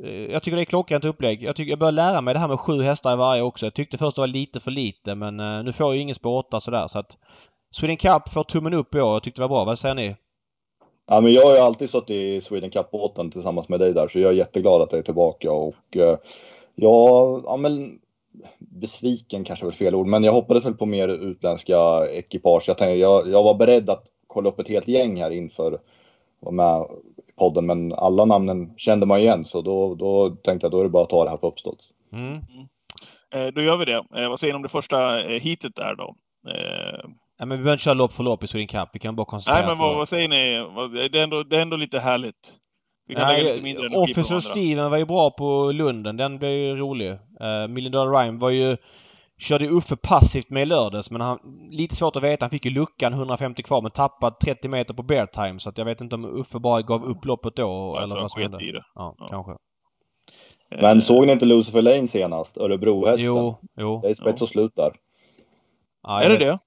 [0.00, 1.42] Eh, jag tycker det är klockrent upplägg.
[1.42, 3.66] Jag, tycker, jag börjar lära mig det här med sju hästar i varje också.
[3.66, 6.14] Jag tyckte först det var lite för lite men uh, nu får jag ju ingen
[6.14, 7.16] spår 8 sådär så att
[7.74, 9.12] Sweden Cup får tummen upp i år.
[9.12, 9.64] Jag tyckte det var bra.
[9.64, 10.16] Vad säger ni?
[11.12, 14.18] Ja, men jag har ju alltid suttit i Sweden Cup-båten tillsammans med dig där så
[14.18, 16.16] jag är jätteglad att jag är tillbaka och eh,
[16.74, 17.98] ja, ja men
[18.58, 21.76] besviken kanske är väl fel ord, men jag hoppades väl på mer utländska
[22.10, 22.64] ekipage.
[22.66, 25.78] Jag, tänkte, jag, jag var beredd att kolla upp ett helt gäng här inför
[26.40, 26.86] vara med
[27.38, 30.90] podden, men alla namnen kände man igen så då, då tänkte jag då är det
[30.90, 31.78] bara att ta det här på uppstånd.
[32.12, 32.28] Mm.
[32.28, 32.42] mm.
[33.34, 34.04] Eh, då gör vi det.
[34.16, 36.14] Eh, vad säger ni om det första eh, heatet där då?
[36.50, 37.10] Eh...
[37.42, 38.88] Ja, men vi behöver inte köra lopp för lopp i Sweden Cup.
[38.92, 41.08] Vi kan bara koncentrera Nej, men vad, vad säger ni?
[41.08, 42.52] Det är, ändå, det är ändå lite härligt.
[43.08, 46.16] Vi kan Nej, lägga lite mindre Officer Steven var ju bra på Lunden.
[46.16, 47.10] Den blev ju rolig.
[47.10, 48.76] Uh, Million Dollar Rhyme var ju
[49.40, 51.38] Körde Uffe passivt med i lördags men han...
[51.70, 52.44] Lite svårt att veta.
[52.44, 55.78] Han fick ju luckan 150 kvar men tappade 30 meter på bear time så att
[55.78, 58.58] jag vet inte om Uffe bara gav upp loppet då jag eller vad som hände.
[58.94, 59.52] Ja, ja, kanske.
[60.80, 62.56] Men såg ni inte Lucifer Lane senast?
[62.56, 63.24] Örebrohästen?
[63.24, 64.00] Jo, jo.
[64.02, 64.92] Det är spets och slut där.
[66.02, 66.58] Ja, är det det?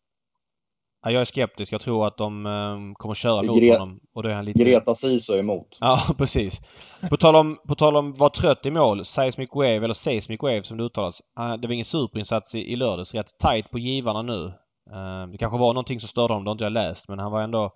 [1.06, 1.74] Ja, jag är skeptisk.
[1.74, 4.00] Jag tror att de um, kommer köra mot Gre honom.
[4.14, 4.64] Och då är han lite...
[4.64, 5.78] Greta Sisu är emot.
[5.80, 6.62] Ja, precis.
[7.10, 9.06] På tal om, på tal om vara trött i mål.
[9.06, 11.22] Seismic Wave, eller Seismic Wave som det uttalas.
[11.62, 13.14] Det var ingen superinsats i, i lördags.
[13.14, 14.46] Rätt tight på givarna nu.
[14.92, 16.44] Uh, det kanske var någonting som störde honom.
[16.44, 17.08] Det har inte jag läst.
[17.08, 17.74] Men han var ändå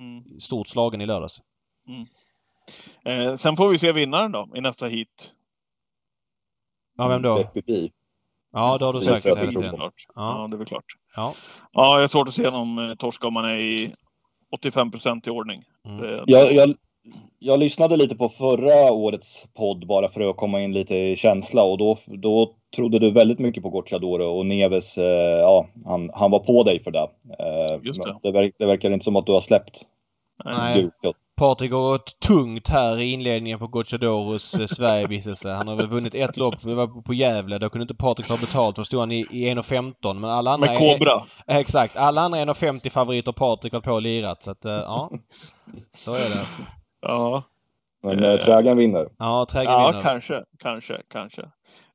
[0.00, 0.40] mm.
[0.40, 1.40] stort slagen i lördags.
[1.88, 2.06] Mm.
[3.04, 5.32] Eh, sen får vi se vinnaren då i nästa hit.
[6.96, 7.44] Ja, vem då?
[8.56, 9.74] Ja, det har du sagt hela tiden.
[9.78, 9.90] Ja.
[10.14, 10.84] ja, det är väl klart.
[11.16, 11.34] Ja,
[11.72, 13.92] ja jag har svårt att se någon eh, torska om man är i
[14.52, 15.62] 85 procent i ordning.
[15.86, 16.20] Mm.
[16.26, 16.74] Jag, jag,
[17.38, 21.62] jag, lyssnade lite på förra årets podd bara för att komma in lite i känsla
[21.62, 26.30] och då, då trodde du väldigt mycket på Gocciadoro och Neves, eh, ja, han, han
[26.30, 27.08] var på dig för det.
[27.38, 28.18] Eh, Just det.
[28.22, 29.86] Det, verk, det verkar inte som att du har släppt
[30.44, 30.90] Nej.
[31.36, 35.52] Patrik har gått tungt här i inledningen på Gocciadoros eh, Sverigevistelse.
[35.52, 37.58] Han har väl vunnit ett lopp det var på Gävle.
[37.58, 38.76] Då kunde inte Patrik ta betalt.
[38.76, 40.14] Då stod han i, i 1,15.
[40.14, 40.68] Men alla andra...
[40.68, 41.22] Med Kobra?
[41.46, 41.96] Är, exakt.
[41.96, 44.42] Alla andra 1,50 favoriter Patrik har på och lirat.
[44.42, 45.10] Så att, uh, ja.
[45.94, 46.46] Så är det.
[47.02, 47.42] Ja.
[48.02, 49.08] Men äh, Trägen vinner.
[49.18, 50.02] Ja, Trägen ja, vinner.
[50.04, 50.42] Ja, kanske.
[50.62, 51.00] Kanske.
[51.12, 51.42] Kanske.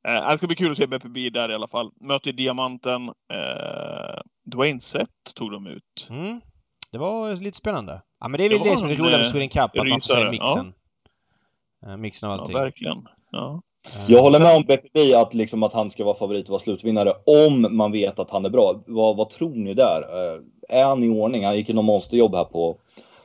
[0.08, 1.90] Eh, det ska bli kul att se BPB där i alla fall.
[2.00, 3.08] Möter Diamanten.
[3.08, 6.06] Eh, Dwayne Sett tog de ut.
[6.10, 6.40] Mm.
[6.92, 8.02] Det var lite spännande.
[8.20, 10.00] Ja men det är väl det, det som är roligt med Sweden Cup, att man
[10.00, 10.72] får se mixen.
[11.82, 11.90] Ja.
[11.90, 12.56] Eh, mixen av allting.
[12.56, 13.08] Ja, verkligen.
[13.30, 13.62] Ja.
[14.06, 17.12] Jag håller med om BPB att, liksom att han ska vara favorit och vara slutvinnare
[17.26, 18.82] om man vet att han är bra.
[18.86, 20.02] Vad, vad tror ni där?
[20.02, 20.40] Eh,
[20.78, 21.44] är han i ordning?
[21.44, 22.76] Han gick ju något monsterjobb här på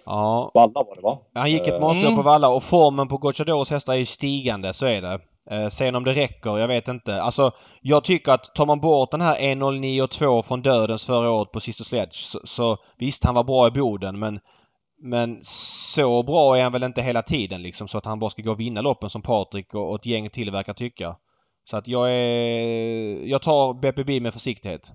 [0.05, 0.51] ja.
[0.53, 1.19] Valla var det va?
[1.33, 2.23] Han gick ett monsterjobb mm.
[2.23, 5.19] på Valla och formen på Gocciadoros hästar är ju stigande, så är det.
[5.51, 7.21] Eh, sen om det räcker, jag vet inte.
[7.21, 11.59] Alltså, jag tycker att tar man bort den här 1.09,2 från dödens förra året på
[11.59, 14.39] Sister Sledge så, så visst, han var bra i Boden men
[15.01, 18.41] men så bra är han väl inte hela tiden liksom så att han bara ska
[18.41, 21.15] gå och vinna loppen som Patrik och, och ett gäng till verkar tycka.
[21.69, 23.25] Så att jag är...
[23.25, 24.91] Jag tar BPB med försiktighet.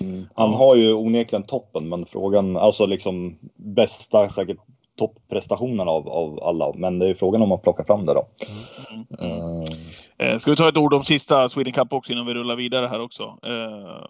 [0.00, 0.28] Mm.
[0.34, 3.38] Han har ju onekligen toppen men frågan, alltså liksom
[3.76, 4.58] bästa säkert
[4.96, 6.72] topprestationen av, av alla.
[6.74, 8.28] Men det är frågan om man plockar fram det då.
[9.20, 9.64] Mm.
[10.18, 10.38] Mm.
[10.38, 13.00] Ska vi ta ett ord om sista Sweden Cup också innan vi rullar vidare här
[13.00, 13.22] också?
[13.46, 14.06] Uh,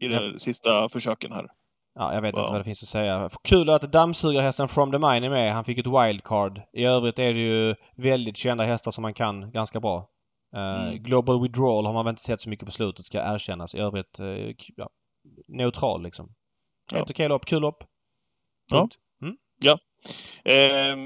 [0.00, 0.38] I de ja.
[0.38, 1.46] sista försöken här.
[1.94, 2.40] Ja, jag vet wow.
[2.40, 3.30] inte vad det finns att säga.
[3.48, 5.54] Kul att dammsugarhästen From the Mine är med.
[5.54, 6.60] Han fick ett wildcard.
[6.72, 10.08] I övrigt är det ju väldigt kända hästar som man kan ganska bra.
[10.56, 11.02] Uh, mm.
[11.02, 13.74] Global Withdrawal har man väl inte sett så mycket på slutet ska erkännas.
[13.74, 14.88] I övrigt uh, ja,
[15.48, 16.26] neutral liksom.
[16.92, 17.12] Helt ja.
[17.14, 17.44] okej lopp.
[17.44, 17.84] Kul lopp.
[18.70, 18.94] Punkt.
[18.98, 19.09] Ja.
[19.60, 19.78] Ja.
[20.44, 20.96] Eh,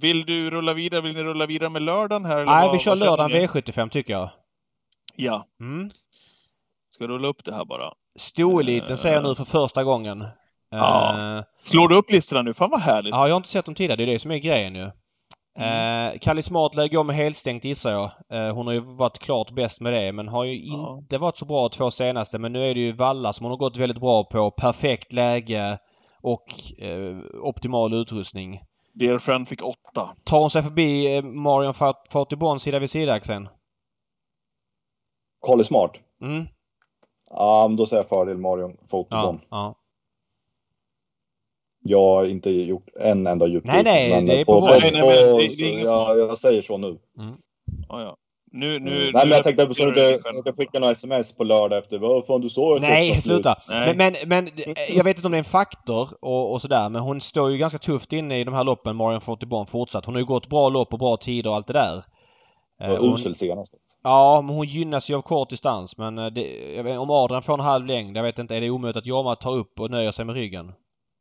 [0.00, 1.00] vill du rulla vidare?
[1.00, 2.44] Vill ni rulla vidare med lördagen här?
[2.44, 4.30] Nej, vi kör lördagen V75 tycker jag.
[5.16, 5.46] Ja.
[5.60, 5.90] Mm.
[6.90, 7.92] Ska rulla upp det här bara.
[8.18, 10.24] Stoeliten ser jag nu för första gången.
[10.70, 11.16] Ja.
[11.36, 12.54] Uh, Slår du upp listorna nu?
[12.54, 13.12] Fan vad härligt.
[13.14, 13.96] Ja, jag har inte sett dem tidigare.
[13.96, 14.90] Det är det som är grejen ju.
[15.58, 16.12] Mm.
[16.12, 18.10] Eh, Kalle Smart lär gå med helstängt gissar jag.
[18.32, 20.98] Eh, hon har ju varit klart bäst med det men har ju Ja.
[20.98, 22.38] inte varit så bra två senaste.
[22.38, 24.50] Men nu är det ju Valla som hon har gått väldigt bra på.
[24.50, 25.78] Perfekt läge
[26.24, 26.44] och
[26.78, 28.60] eh, optimal utrustning.
[28.92, 30.08] Dear Friend fick åtta.
[30.24, 33.48] Tar hon sig förbi eh, Marion Fat- Fatibon sida vid sida Axel?
[35.46, 35.92] Carly Smart.
[36.22, 36.44] Mm.
[37.30, 39.40] Ja, men då säger jag fördel Marion Ja, Fotobon.
[39.50, 39.74] ja.
[41.86, 43.84] Jag har inte gjort en enda djupdykning.
[43.84, 45.62] Nej, nej, det är på på, på, Nej, nej, men det är- det är så
[45.64, 46.98] ingen jag, jag säger så nu.
[47.88, 48.16] Ja, ja.
[48.56, 49.12] Nu, nu, Mm.
[49.12, 49.82] nej, men jag tänkte att du
[50.38, 51.98] inte skicka några sms på lördag efter.
[51.98, 52.78] Vad fan du sa?
[52.80, 53.56] Nej, sluta!
[53.68, 53.94] Nej.
[53.96, 56.88] Men, men, men eh, jag vet inte om det är en faktor och, och sådär
[56.88, 60.06] men hon står ju ganska tufft inne i de här loppen, Marion Fortibon fortsatt.
[60.06, 61.96] Hon har ju gått bra lopp och bra tider och allt det där.
[62.80, 63.72] Eh, Ja, hon, usel senast.
[64.02, 67.42] ja, men hon gynnas ju av kort distans men eh, det, jag vet, om Adrian
[67.42, 69.90] får en halv längd, jag vet inte, är det omöjligt att Jorma tar upp och
[69.90, 70.72] nöjer sig med ryggen?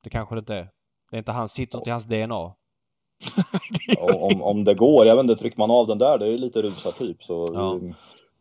[0.04, 0.67] Det kanske det inte är.
[1.12, 2.54] Det är inte hans, sitter inte i hans DNA.
[4.21, 6.38] Om, om det går, jag vet inte, trycker man av den där, det är ju
[6.38, 7.23] lite rusar typ.
[7.23, 7.75] Så, Ja.
[7.75, 7.81] eh,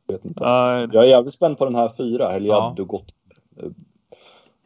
[0.08, 0.44] vet inte.
[0.44, 2.84] Nej, Jag är jävligt spänd på den här fyra, Heliad Ja.
[2.84, 3.14] Gott.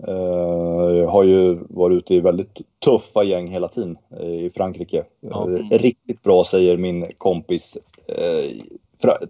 [0.09, 5.05] Uh, har ju varit ute i väldigt tuffa gäng hela tiden eh, i Frankrike.
[5.20, 5.50] Ja.
[5.50, 7.76] Eh, riktigt bra säger min kompis,
[8.11, 8.52] uh,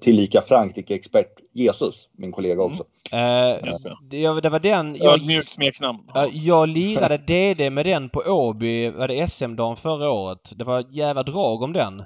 [0.00, 2.84] tillika Frankrike-expert Jesus, min kollega också.
[3.12, 4.40] Eh, Just det.
[4.40, 4.96] det, var den...
[4.96, 5.98] Jag, Ödmjukt smeknamn.
[6.14, 10.52] Ja, Jag lirade DD med den på Åby, var det SM-dagen förra året.
[10.56, 12.02] Det var jävla drag om den.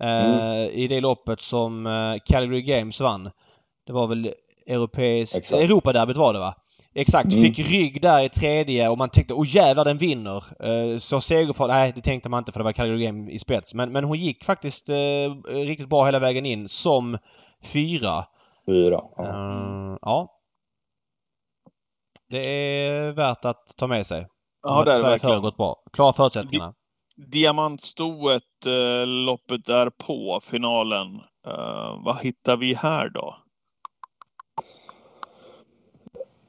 [0.00, 3.30] Eh, I det loppet som eh, Calgary Games vann.
[3.86, 4.32] Det var väl
[4.66, 5.52] europeisk...
[5.52, 6.54] Europaderbyt var det va?
[6.98, 7.32] Exakt.
[7.32, 7.44] Mm.
[7.44, 10.44] Fick rygg där i tredje och man tänkte åh jävlar den vinner.
[10.68, 11.68] Eh, så segerfart...
[11.68, 13.74] Nej det tänkte man inte för det var Calgary Game i spets.
[13.74, 14.94] Men, men hon gick faktiskt eh,
[15.46, 17.18] riktigt bra hela vägen in som
[17.72, 18.24] fyra.
[18.66, 19.00] Fyra.
[19.16, 19.24] Ja.
[19.24, 20.32] Eh, ja.
[22.28, 22.48] Det
[22.86, 24.26] är värt att ta med sig.
[24.62, 25.42] Ja, det är Sverige verkligen.
[25.42, 25.76] gått bra.
[25.92, 26.74] Klara förutsättningarna.
[27.32, 31.14] Diamantstoet, eh, loppet där på finalen.
[31.46, 33.36] Eh, vad hittar vi här då?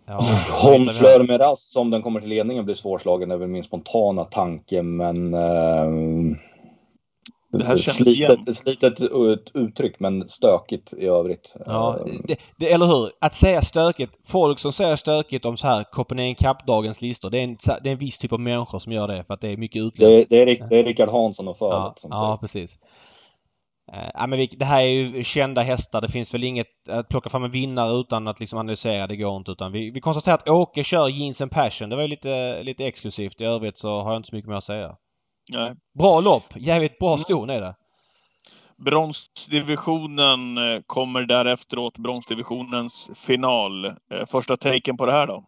[0.08, 0.20] Ja,
[0.62, 3.32] Honfleur Meras, om den kommer till ledningen, blir svårslagen.
[3.32, 5.34] är väl min spontana tanke, men...
[5.34, 6.38] Eh,
[7.52, 8.44] Det här känns jämnt.
[8.46, 11.56] slitet, slitet ut- uttryck, men stökigt i övrigt.
[11.66, 13.10] Ja, Eh, det, det, eller hur?
[13.22, 14.20] Att säga stökigt.
[14.28, 17.30] Folk som säger stökigt om så här Copenhagen Cup-dagens listor.
[17.30, 19.42] Det är, en, det är en viss typ av människor som gör det för att
[19.42, 20.30] det är mycket det, utländskt.
[20.30, 22.38] det, är, Rick- det är Rickard Hansson och Fölet ja, som ja, säger.
[22.38, 22.80] precis.
[23.94, 26.02] Eh, Ja, men vi, det här är ju kända hästar.
[26.02, 29.08] Det finns väl inget att plocka fram en vinnare utan att liksom analysera.
[29.08, 29.52] Det går inte.
[29.52, 31.90] Utan vi, vi konstaterar att Åke kör Jeans and Passion.
[31.90, 33.42] Det var ju lite, lite exklusivt.
[33.42, 34.96] I övrigt så har jag inte så mycket mer att säga.
[35.52, 35.74] Nej.
[36.00, 36.44] Bra lopp!
[36.56, 37.18] Jävligt bra Mm.
[37.18, 37.76] ston är det.
[38.86, 43.86] Bronsdivisionen eh, kommer därefter åt bronsdivisionens final.
[43.86, 43.94] Eh,
[44.28, 45.44] Första taken på det här då?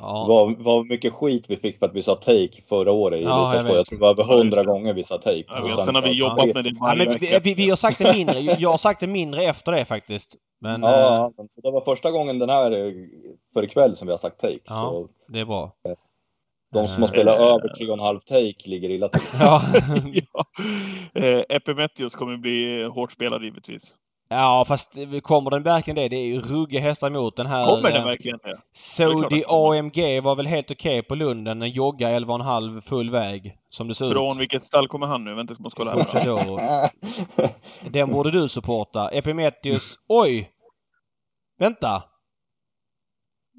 [0.00, 0.24] Ja.
[0.28, 3.54] Vad, vad mycket skit vi fick för att vi sa take förra året i Ja,
[3.56, 5.44] jag Jag, tror det var över hundra gånger vi sa take.
[5.48, 7.76] Jag vet, sen har vi jobbat med det Ja, varje men vi, vi, vi har
[7.76, 8.38] sagt det mindre.
[8.40, 10.36] Jag har sagt det mindre efter det faktiskt.
[10.60, 12.92] Men Ja, men det var första gången den här eh,
[13.54, 14.58] för ikväll som vi har sagt take.
[14.64, 14.74] Ja.
[14.80, 15.72] Så det är bra.
[16.72, 17.12] de som har Eh.
[17.12, 19.22] spelat över tre och en halv take ligger illa till.
[19.40, 19.62] Ja,
[20.32, 20.44] ja.
[21.48, 23.94] Epimetheus kommer bli hårt spelad givetvis.
[24.30, 26.08] Ja fast kommer den verkligen det?
[26.08, 27.64] Det är ju ruggiga hästar emot den här.
[27.64, 28.60] Kommer eh, den verkligen det?
[28.72, 31.58] Saudi AMG var väl helt okej på Lunden.
[31.58, 33.56] Den joggar 11,5 full väg.
[33.70, 34.12] Som det ser ut.
[34.12, 35.34] Från vilket stall kommer han nu?
[35.34, 36.90] Vänta, jag måste kolla här.
[37.90, 39.08] Den borde du supporta.
[39.08, 39.98] Epimetheus.
[40.08, 40.50] Oj!
[41.58, 42.02] Vänta!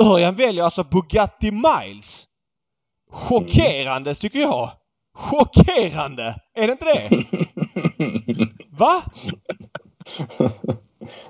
[0.03, 2.27] Örjan väljer alltså Bugatti Miles.
[3.11, 4.69] Chockerande tycker jag.
[5.13, 6.35] Chockerande!
[6.53, 7.25] Är det inte det?
[8.77, 9.01] Va?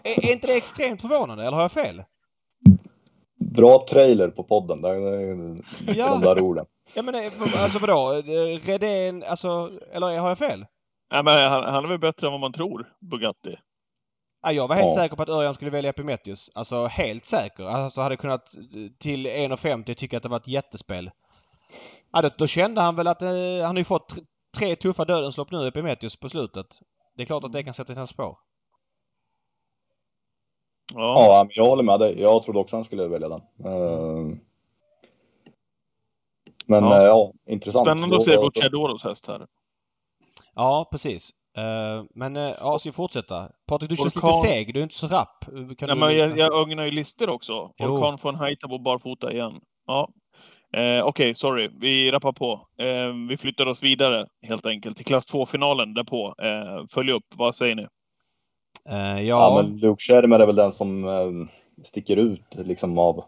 [0.03, 2.03] Är, är inte det extremt förvånande eller har jag fel?
[3.55, 4.81] Bra trailer på podden.
[4.81, 5.57] Där, där,
[5.97, 6.09] Ja.
[6.09, 6.65] De där orden.
[6.93, 7.15] Ja men
[7.57, 8.21] alltså vadå?
[8.63, 10.65] Redén, alltså, eller har jag fel?
[11.11, 13.55] Nej, men han, han är väl bättre än vad man tror, Bugatti.
[14.43, 15.01] Ja, jag var helt Ja.
[15.01, 16.49] säker på att Örjan skulle välja Epimetheus.
[16.55, 17.63] Alltså helt säker.
[17.63, 18.49] Alltså hade kunnat
[18.99, 21.11] till 1,50 tycka att det var ett jättespel.
[22.13, 23.29] Ja, då, då kände han väl att eh,
[23.61, 24.23] han har ju fått tr-
[24.57, 26.67] tre tuffa dödens lopp nu, Epimetheus, på slutet.
[27.17, 28.36] Det är klart att det kan sätta sina spår.
[30.93, 31.15] Ja.
[31.25, 32.21] Ja, men jag håller med dig.
[32.21, 33.41] Jag trodde också han skulle välja den.
[33.65, 34.37] Eh,
[36.65, 37.05] Men Ja.
[37.05, 37.85] ja, intressant.
[37.87, 39.47] Spännande att se då- Bucciadoros häst här.
[40.55, 41.29] Ja, precis.
[41.57, 43.49] Eh, men eh, ja, ska vi fortsätta?
[43.67, 44.73] Patrik, du känns Orkan- lite seg.
[44.73, 45.45] Du är inte så rapp.
[45.45, 45.95] Kan Nej, du...
[45.95, 47.71] men jag, jag ögnar ju listor också.
[47.77, 47.87] Jo.
[47.87, 49.53] Orkan från Haitabo barfota igen.
[49.87, 50.09] Ja.
[50.77, 51.69] Eh, Okej, sorry.
[51.81, 52.61] Vi rappar på.
[52.77, 56.35] Eh, vi flyttar oss vidare helt enkelt till klass 2-finalen därpå.
[56.43, 57.25] Eh, följ upp.
[57.35, 57.87] Vad säger ni?
[58.89, 63.24] Eh, ja, Ja, men Luke Schermer är väl den som eh, sticker ut liksom av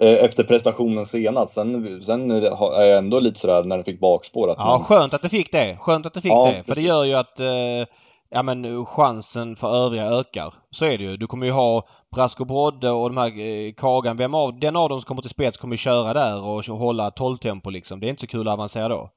[0.00, 1.52] Eh, efter prestationen senast.
[1.52, 2.42] Sen, sen är
[2.86, 4.50] jag ändå lite sådär när det fick bakspår.
[4.50, 5.76] Att Ja, man, skönt att det fick det.
[5.80, 6.64] Skönt att det fick Ja, det.
[6.64, 7.86] För det gör ju att eh,
[8.30, 10.54] ja, men, chansen för övriga ökar.
[10.70, 11.16] Så är det ju.
[11.16, 11.82] Du kommer ju ha
[12.14, 14.16] Brasko Brodde och de här eh, Kagan.
[14.16, 17.70] Vem av, den av dem som kommer till spets kommer köra där och hålla 12-tempo
[17.70, 18.00] liksom.
[18.00, 19.10] Det är inte så kul att avancera då.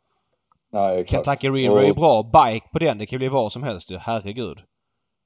[0.76, 1.26] Nej, exakt.
[1.26, 2.24] Kentucky River är ju Och- bra.
[2.24, 3.98] Bike på den, det kan bli vad som helst ju.
[3.98, 4.60] Herregud.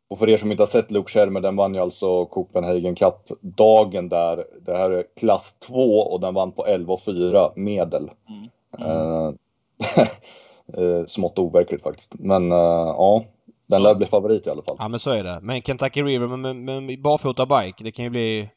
[0.09, 3.15] Och för er som inte har sett Luke Schermer, den vann ju alltså Copenhagen Cup
[3.41, 4.45] dagen där.
[4.65, 8.11] Det här är klass 2 och den vann på 11 och 4 medel.
[8.29, 8.49] Mm.
[8.79, 9.33] Eh,
[10.83, 12.13] eh, smått overkligt faktiskt.
[12.19, 12.57] Men eh,
[12.97, 13.23] ja,
[13.67, 14.75] den lär bli favorit i alla fall.
[14.79, 15.39] Ja men så är det.
[15.41, 18.49] Men Kentucky River med, med, med barfota bike, det kan ju bli...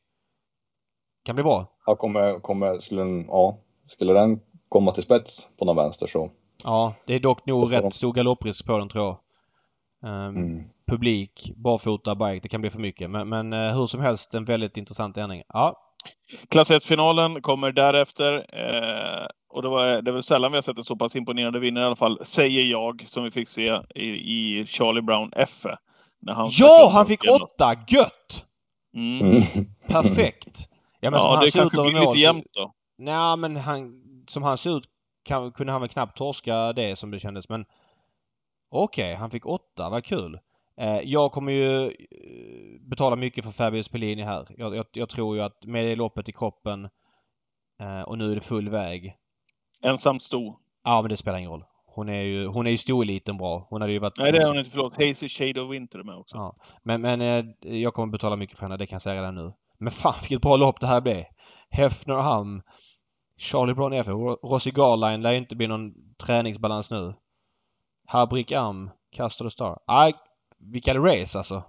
[1.24, 1.66] Kan bli bra.
[1.86, 3.56] Ja, kommer, kommer, skulle, den, ja,
[3.88, 6.30] skulle den komma till spets på någon vänster så.
[6.64, 9.18] Ja, det är dock nog rätt stor galopprisk på den tror jag.
[10.10, 10.64] Ehm, Mm.
[10.86, 13.10] Publik, barfota bike, det kan bli för mycket.
[13.10, 15.42] Men, men eh, hur som helst en väldigt intressant ärning.
[15.48, 15.76] Ja,
[16.48, 18.34] Klass 1-finalen kommer därefter.
[18.34, 21.58] Eh, och det, var, det är väl sällan vi har sett en så pass imponerande
[21.58, 25.66] vinnare i alla fall, säger jag, som vi fick se i, i Charlie Brown F.
[26.20, 27.74] När han ja han fick åtta!
[27.88, 28.46] Gött!
[28.96, 29.20] Mm.
[29.30, 29.44] Mm.
[29.88, 30.68] Perfekt!
[31.00, 32.72] Ja men som Ja, han det ser ut kanske blir lite jämnt då.
[32.98, 33.92] Nej men han,
[34.26, 34.84] som han ser ut
[35.22, 37.64] kan, kunde han väl knappt torska det som det kändes men
[38.74, 40.38] Okej, han fick åtta, vad kul.
[40.76, 44.46] Eh, jag kommer ju eh, betala mycket för Fabius Pellini här.
[44.56, 46.88] Jag, jag, jag tror ju att med det loppet i kroppen
[47.80, 49.16] eh, och nu är det full väg.
[49.84, 50.56] Ensamt sto.
[50.84, 51.64] Ja men det spelar ingen roll.
[51.86, 53.66] Hon är ju, hon är ju stoeliten bra.
[53.70, 54.18] Hon hade ju varit...
[54.18, 54.70] Nej, det är hon inte.
[54.70, 54.92] Förlåt.
[54.92, 56.36] Hazy Shade of Winter med också.
[56.36, 56.56] Ja.
[56.82, 59.52] Men, men eh, jag kommer betala mycket för henne, det kan jag säga redan nu.
[59.78, 61.24] Men fan vilket bra lopp det här blev.
[61.70, 62.62] Hefnerham,
[63.42, 64.08] Charlie Brown F.
[64.08, 65.92] Ro- Rossi Garline lär ju inte bli någon
[66.26, 67.14] träningsbalans nu.
[68.08, 69.78] Habrik Am, Castor och Star.
[69.86, 70.12] Aj,
[70.60, 71.62] vilka race alltså.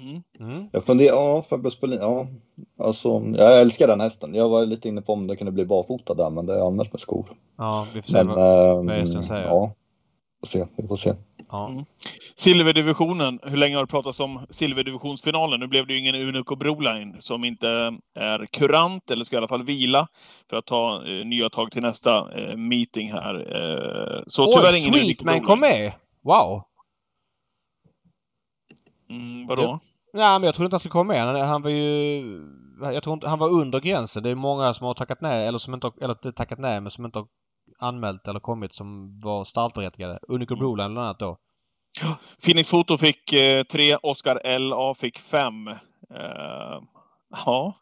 [0.00, 0.22] Mm.
[0.40, 0.68] Mm.
[0.72, 2.26] Jag funderar, ja, Fabius Berlin, ja.
[2.78, 4.34] Alltså, jag älskar den hästen.
[4.34, 6.92] Jag var lite inne på om det kunde bli barfota där, men det är annars
[6.92, 7.36] med skor.
[7.56, 8.24] Ja, vi får se.
[8.24, 9.46] Men, vad, ehm, Bergström säger.
[9.46, 9.74] Ja,
[10.46, 10.66] får se.
[10.76, 11.14] Vi får se.
[11.50, 11.84] ja.
[12.36, 13.40] Silverdivisionen.
[13.42, 15.60] Hur länge har det pratats om silverdivisionsfinalen?
[15.60, 17.68] Nu blev det ju ingen Unico Broline som inte
[18.14, 20.08] är kurant, eller ska i alla fall vila,
[20.50, 23.34] för att ta eh, nya tag till nästa eh, meeting här.
[23.34, 25.46] Eh, så Oj, tyvärr ingen Unico Sweetman Broline.
[25.46, 25.92] kom med!
[26.22, 26.62] Wow!
[29.10, 29.62] Mm, vadå?
[29.62, 29.80] Ja.
[30.12, 31.22] Nej, men jag trodde inte han skulle komma med.
[31.22, 32.40] Han, han var ju...
[32.82, 33.28] Jag tror inte...
[33.28, 34.22] Han var under gränsen.
[34.22, 36.90] Det är många som har tackat nej, eller som inte har, eller tackat nej, men
[36.90, 37.26] som inte har
[37.78, 40.18] anmält eller kommit som var startberättigade.
[40.28, 40.58] Unico Mm.
[40.58, 41.36] Broline bland annat då.
[42.44, 45.68] Phoenix Foto fick eh, tre, Oscar LA fick fem.
[46.10, 46.80] Eh,
[47.46, 47.74] ja,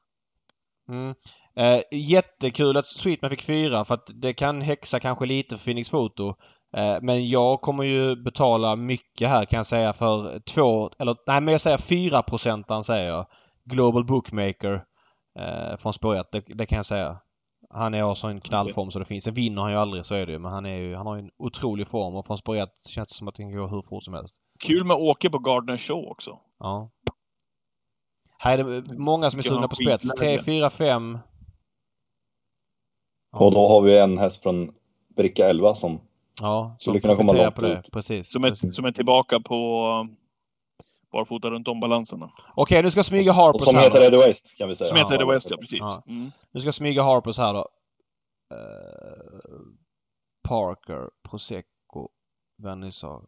[0.89, 1.15] Mm.
[1.57, 5.91] Eh, jättekul att Sweetman fick fyra för att det kan häxa kanske lite för Phoenix
[5.91, 6.35] Foto.
[6.77, 11.41] Eh, men jag kommer ju betala mycket här kan jag säga för två, eller nej
[11.41, 13.27] men jag säger fyra procenten säger jag.
[13.65, 14.85] Global Bookmaker
[15.39, 17.19] eh, från spår det, det kan jag säga.
[17.75, 19.25] Han är också en knallform så det finns.
[19.25, 20.39] Sen vinner han ju aldrig, så är det ju.
[20.39, 23.09] Men han, är ju, han har ju en otrolig form och från spår ett känns
[23.09, 24.37] det som att det kan gå hur fort som helst.
[24.65, 26.39] kul med Åke på Gardner Show också.
[26.59, 26.91] Ja.
[28.39, 30.13] Här är det många som är sugna på spets.
[30.13, 30.43] skitläge.
[30.43, 31.19] 3, 4, 5.
[33.33, 34.73] Och då har vi en häst från
[35.17, 36.01] bricka 11 som
[36.41, 37.83] Ja, Skulle som kunna komma långt på det.
[37.93, 38.31] Precis.
[38.31, 38.77] Som är, precis.
[38.77, 40.09] som är tillbaka på
[41.13, 42.31] barfota runt om balanserna.
[42.55, 44.03] Okej, nu ska jag smyga och Harpers som här heter.
[44.07, 44.89] Eddie West kan vi säga.
[44.89, 45.79] Som heter The West, ja precis.
[45.81, 46.03] Ja.
[46.07, 46.31] Mm.
[46.53, 47.69] Nu ska smyga Harpers här då.
[48.55, 49.53] Eh,
[50.49, 52.09] Parker, Prosecco,
[52.63, 53.25] Vernissage,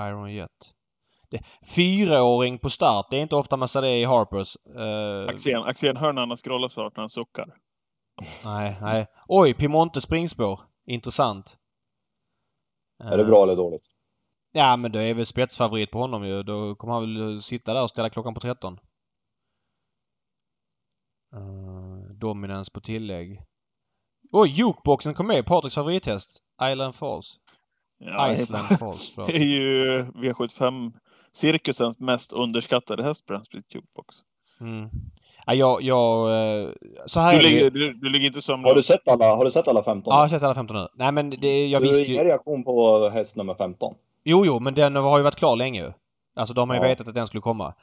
[0.00, 0.50] Iron Jet.
[1.30, 1.40] Det,
[1.76, 3.06] fyraåring på start.
[3.10, 4.56] Det är inte ofta man ser det i Harpers.
[4.76, 7.54] Eh, Axén, Axén hör när han har scrollat snart när han suckar.
[8.44, 9.06] nej, nej.
[9.28, 10.60] Oj, Piemonte springspår.
[10.86, 11.56] Intressant.
[13.04, 13.82] Är det Eh, bra eller dåligt?
[14.56, 16.42] Ja, men det är väl spetsfavorit på honom ju.
[16.42, 18.78] Då kommer han väl sitta där och ställa klockan på 13.
[21.36, 23.40] Uh, dominans på tillägg.
[24.32, 25.46] Oj, jukeboxen kom med.
[25.46, 26.38] Patriks favorithäst.
[26.62, 27.36] Island Falls.
[27.98, 29.14] Ja, Iceland Falls.
[29.26, 34.16] Det är ju V75-cirkusens mest underskattade häst, Brandsplit Jukebox.
[34.60, 34.88] Mm.
[35.46, 36.30] Ja, jag, jag...
[36.62, 36.70] eh,
[37.06, 39.50] Så här Du det ligger, du, du ligger inte Har du sett alla, har du
[39.50, 40.10] sett alla 15?
[40.10, 40.86] Ja, jag har sett alla 15 nu.
[40.94, 42.12] Nej, men det, jag du visste har ju...
[42.12, 43.94] ingen reaktion på häst nummer 15?
[44.24, 45.92] Jo, jo, men den har ju varit klar länge ju.
[46.36, 46.88] Alltså de har ju Ja.
[46.88, 47.74] vetat att den skulle komma.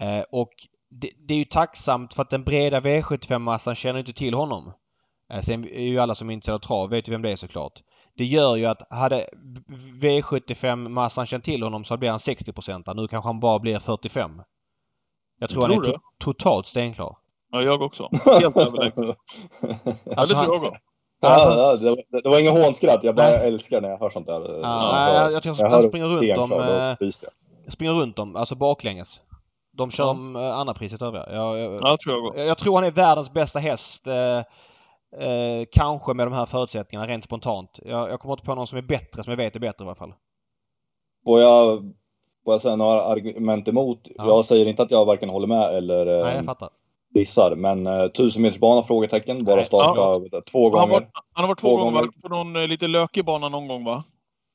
[0.00, 0.50] Eh, och
[0.90, 4.72] det, det är ju tacksamt för att den breda V75-massan känner inte till honom.
[5.32, 7.36] Eh, sen är ju alla som är intresserade av trav vet ju vem det är
[7.36, 7.72] såklart.
[8.16, 9.26] Det gör ju att hade
[10.02, 14.42] V75-massan känt till honom så blir han 60% Nu kanske han bara blir 45.
[15.38, 17.16] Jag tror, Tror han är to- totalt stenklar.
[17.50, 18.08] Ja, jag också.
[18.40, 19.04] Helt överlägsen.
[19.04, 19.14] Ja,
[20.16, 20.80] Alltså, det han- tror jag också.
[21.22, 23.46] Alltså, ja, ja, det, var, det var ingen hånskratt, jag bara Nej.
[23.48, 24.60] älskar när jag hör sånt där.
[24.62, 27.28] Ja, nej, jag- jag tror han hör springer runt eh, ryser
[27.64, 27.72] jag.
[27.72, 29.22] springer runt dem, alltså baklänges.
[29.76, 31.26] De kör om eh, andra priset övriga.
[31.32, 32.38] Jag, jag, Ja, tror jag.
[32.38, 34.06] jag, jag tror han är världens bästa häst.
[34.06, 34.38] Eh,
[35.28, 37.80] eh, kanske med de här förutsättningarna rent spontant.
[37.84, 39.88] Jag, jag kommer inte på någon som är bättre som jag vet är bättre i
[39.88, 40.12] alla fall.
[41.24, 41.78] Får jag,
[42.44, 44.00] får jag säga några argument emot?
[44.04, 44.26] Ja.
[44.26, 46.68] Jag säger inte att jag varken håller med eller Nej, eh, jag fattar.
[47.14, 48.82] Dissar, men eh, tusenmetersbana?
[48.82, 49.38] Frågetecken.
[49.44, 51.08] Bara starta två Han, gånger.
[51.32, 52.12] han har varit två, Två gånger, gånger.
[52.22, 54.04] på någon eh, lite lökig bana någon gång va?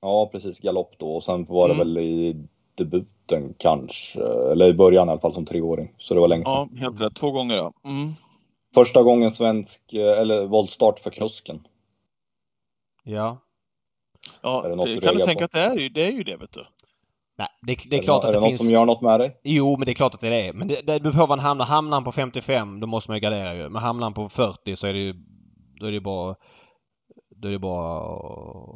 [0.01, 0.60] Ja, precis.
[0.60, 1.16] Galopp då.
[1.16, 1.88] Och sen var det Mm.
[1.88, 2.45] väl i
[2.76, 4.22] debuten kanske.
[4.51, 5.93] Eller i början i alla fall som treåring.
[5.97, 6.70] Så det var länge sedan.
[6.74, 7.16] Ja, helt rätt.
[7.16, 7.72] Två gånger ja.
[7.86, 8.14] Mm.
[8.76, 11.68] Första gången svensk, eh, eller voltstart för kusken.
[13.03, 13.38] Ja.
[14.41, 15.45] Ja, det kan du tänka på?
[15.45, 16.66] att det är ju det, är ju det vet du.
[17.38, 18.62] Nej, det, det är Är klart det, att är det, det finns...
[18.62, 19.40] något som gör något med dig?
[19.44, 20.54] Jo, men det är klart att det är det.
[20.54, 21.66] Men det, det beror på var han hamnar.
[21.66, 23.70] Hamnar han på 55 då måste man ju gardera ju.
[23.70, 25.14] Men hamnar han på 40 så är det ju...
[25.80, 26.36] Då är det bara...
[27.36, 27.98] Då är det bara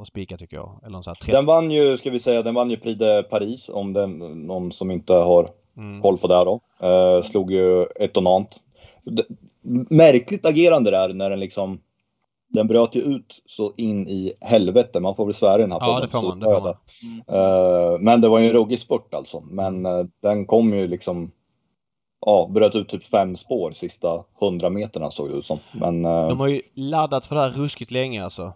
[0.01, 0.80] att spika tycker jag.
[0.86, 1.32] Eller sån här 30.
[1.32, 4.72] Den vann ju, ska vi säga, den vann ju Prix de Paris om den, någon
[4.72, 5.47] som inte har
[5.78, 6.01] Mm.
[6.01, 6.59] koll på det här då.
[6.88, 8.59] Eh, slog ju Etonant.
[9.03, 9.26] Det-
[9.89, 11.80] Märkligt agerande där när den liksom
[12.54, 14.99] den bröt ju ut så in i helvete.
[14.99, 16.39] Man får väl svära i den här Ja, det får man.
[16.39, 16.76] Det får man.
[17.93, 19.41] Eh, men det var ju en ruggig spurt alltså.
[19.41, 21.32] Men eh, den kom ju liksom
[22.26, 25.60] Ja, bröt ut typ fem spår sista hundra meterna såg det ut som.
[25.72, 28.54] Men eh, De har ju laddat för det här ruskigt länge alltså.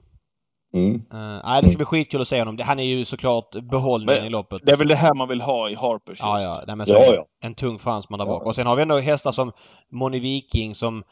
[0.74, 2.56] mm, Uh, nej, det ska bli skitkul att se honom.
[2.58, 4.62] Det- Han är ju såklart behållningen Men i loppet.
[4.66, 6.46] Det är väl det här man vill ha i Harpers Ja, just.
[6.46, 6.64] ja.
[6.68, 7.26] Nej, men så Ja, ja.
[7.43, 8.32] En tung fransman där Ja.
[8.32, 8.46] bak.
[8.46, 9.52] Och sen har vi ändå hästar som
[9.91, 11.04] Moni Viking som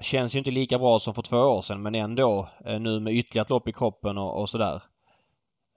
[0.00, 3.14] känns ju inte lika bra som för två år sedan men ändå eh, nu med
[3.14, 4.82] ytterligare ett lopp i kroppen och, och sådär.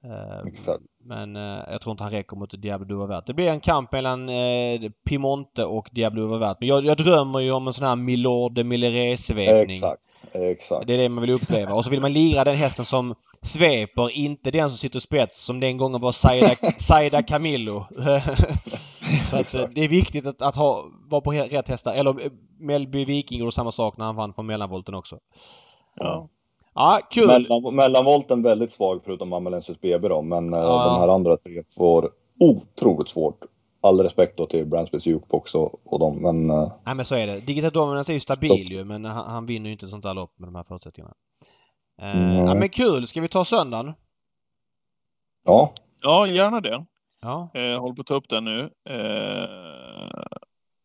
[0.06, 0.84] Eh, exakt.
[1.04, 3.26] Men eh, jag tror inte han räcker mot Diablo Duvavert.
[3.26, 6.58] Det blir en kamp mellan eh, Piemonte och Diablo Duvavert.
[6.60, 9.76] Men jag, jag drömmer ju om en sån här Milord de Milleret-svepning.
[9.76, 10.02] Exakt.
[10.34, 10.88] Exakt.
[10.88, 11.74] Det är det man vill uppleva.
[11.74, 15.60] Och så vill man lira den hästen som sveper, inte den som sitter spets som
[15.60, 17.86] den gången var Saida, Saida Camillo.
[19.30, 21.94] så att eh, det är viktigt att, att ha, vara på rätt hästar.
[21.94, 25.20] Eller eh, Melby Viking gjorde samma sak när han vann från mellanvolten också.
[25.96, 26.30] Ja.
[26.76, 27.28] Ja, kul!
[27.28, 30.86] Mellan, mellanvolten väldigt svag förutom Amalensis BB då, men eh, Ja.
[30.86, 32.10] de här andra tre får
[32.40, 33.40] otroligt svårt.
[33.82, 36.48] All respekt då till Brandsbys Jukebox och, och dem, men
[36.86, 37.40] Nej men så är det.
[37.40, 40.14] Digital Dominance är ju stabil ju men han, han vinner ju inte ett sånt där
[40.14, 41.14] lopp med de här förutsättningarna.
[42.02, 42.48] Mm.
[42.48, 43.08] Ja men kul!
[43.08, 43.94] Ska vi ta söndagen?
[45.46, 45.74] ja.
[46.02, 46.86] ja, gärna det.
[47.24, 47.52] Ja.
[47.54, 48.70] Eh, håller på att ta upp den nu.
[48.90, 50.24] Eh,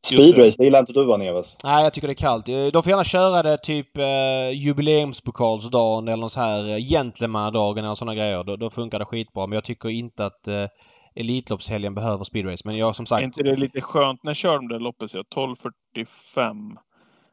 [0.07, 1.57] Speedrace, det gillar inte du va Neves?
[1.65, 2.49] Nej, jag tycker det är kallt.
[2.49, 7.85] Eh, De får gärna köra det typ eh, jubileumspokalsdagen eller någon så här eh, gentlemannadagen
[7.85, 8.45] eller sådana grejer.
[8.45, 9.47] Då, då funkar det skitbra.
[9.47, 10.67] Men jag tycker inte att eh,
[11.15, 12.63] Elitloppshelgen behöver speedrace.
[12.65, 13.25] Men jag som är sagt...
[13.25, 14.25] inte det lite skönt?
[14.25, 15.11] När kör de det loppet?
[15.11, 15.19] så?
[15.19, 16.77] 12.45.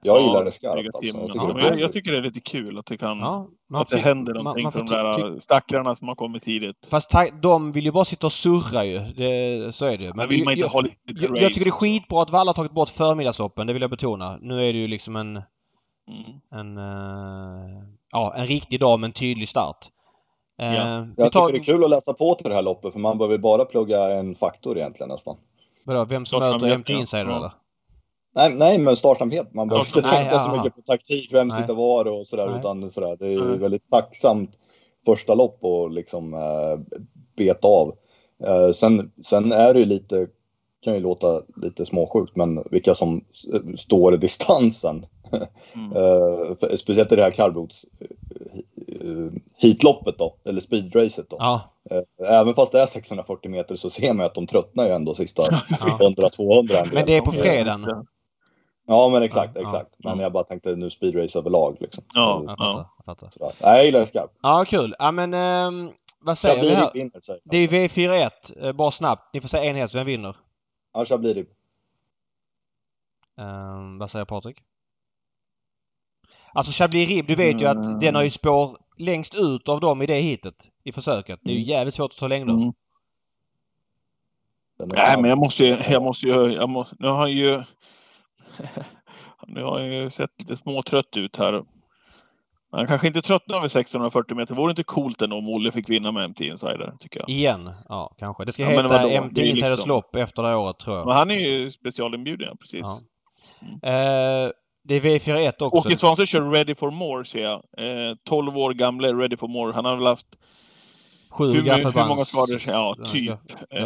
[0.06, 1.18] Jag Ja, gillar det skarpt alltså.
[1.18, 2.98] Jag Ja, tycker men det jag, är jag tycker det är lite kul att det
[2.98, 3.20] kan...
[3.20, 4.86] Ja, man att det händer man- någonting man för de
[5.32, 6.88] där stackarna som har kommit tidigt.
[6.92, 9.00] Fast ta- de vill ju bara sitta och surra ju.
[9.00, 10.14] Det, så är det ju.
[10.14, 12.50] Men vill man inte jag, ha lite jag, jag tycker det är skitbra att Valla
[12.50, 13.68] har tagit bort förmiddagsloppen.
[13.68, 14.38] Det vill jag betona.
[14.42, 15.28] Nu är det ju liksom en...
[15.36, 15.44] Mm.
[16.52, 19.78] En, eh, ja, en riktig dag med en tydlig start.
[20.62, 21.08] Eh, Ja.
[21.18, 23.00] vi Jag tar, tycker det är kul att läsa på till det här loppet för
[23.00, 25.36] man behöver bara plugga en faktor egentligen nästan.
[25.84, 27.00] Vadå, vem som möter MT ja.
[27.00, 27.38] Insider Ja.
[27.38, 27.52] eller?
[28.36, 29.54] Nej, nej men startsamhet.
[29.54, 31.62] Man behöver inte tänka så Nej, mycket på taktik, vem Nej.
[31.62, 32.48] sitter var och sådär.
[32.50, 32.60] Nej.
[32.60, 33.16] Utan sådär.
[33.20, 34.52] Det är ju väldigt tacksamt
[35.06, 37.00] första lopp och liksom eh,
[37.38, 37.96] beta av.
[38.44, 40.28] Eh, sen, sen är det ju lite,
[40.84, 45.06] kan ju låta lite småsjukt, men vilka som s- står i distansen.
[45.74, 45.92] Mm.
[45.96, 47.86] Eh, för, speciellt i det här kallblods
[48.88, 51.36] eh, heatloppet då, eller speedracet då.
[51.40, 51.62] Ja.
[51.92, 54.92] Eh, Även fast det är 640 meter så ser man ju att de tröttnar ju
[54.94, 55.98] ändå sista Ja.
[56.00, 56.60] 100-200.
[56.60, 56.88] en del.
[56.94, 58.06] Men det är på Eh, fredagen.
[58.88, 59.68] Ja men exakt, Ja, ja.
[59.68, 59.96] exakt.
[59.98, 60.24] Men Mm.
[60.24, 62.04] jag bara tänkte nu speedrace överlag liksom.
[62.14, 62.44] Ja.
[62.48, 62.86] Jag fattar.
[62.98, 63.30] Jag fattar.
[63.30, 63.52] Sådär.
[63.62, 64.34] Nej, jag gillar det skarpt.
[64.42, 64.96] Ja, kul.
[65.00, 66.92] Ja, men ehm, vad säger vi här?
[66.94, 68.30] vinner säger Det är V41.
[68.68, 69.34] Eh, Bara snabbt.
[69.34, 69.96] Ni får säga en häst.
[69.96, 70.36] Vem vinner?
[70.94, 71.48] Ja, Chablis.
[73.38, 74.58] Ehm, vad säger Patrik?
[76.54, 78.00] Alltså Chablis Rib, du vet ju att Mm.
[78.00, 80.70] den har ju spår längst ut av dem i det hitet.
[80.84, 81.40] I försöket.
[81.44, 81.70] Det är ju Mm.
[81.70, 82.54] jävligt svårt att ta längder.
[82.54, 82.74] Mm.
[84.78, 85.78] Nej, men jag måste ju...
[85.90, 87.64] Jag måste ju jag må, nu har ju...
[89.48, 91.64] nu har han ju sett lite småtrött ut här.
[92.72, 94.56] Han kanske inte tröttnar över 640 meter.
[94.56, 97.30] Vore det inte coolt ändå om Olle fick vinna med MT Insider, tycker jag.
[97.30, 97.72] Igen.
[97.90, 98.46] Ja, kanske.
[98.46, 101.08] Det ska Ja, heta MT Insiders liksom- lopp efter det här året tror jag.
[101.08, 102.86] Men han är ju specialinbjuden, precis.
[103.82, 103.90] Ja.
[103.90, 104.52] Eh,
[104.84, 105.88] det är V41 också.
[105.88, 107.62] Åke Svanström kör Ready for More, ser jag.
[107.78, 109.74] Eh, 12 år gamle Ready for More.
[109.74, 110.28] Han har väl haft
[111.30, 112.62] Sju hur, hur många skador?
[112.68, 113.32] Ja, typ.
[113.70, 113.86] Eh,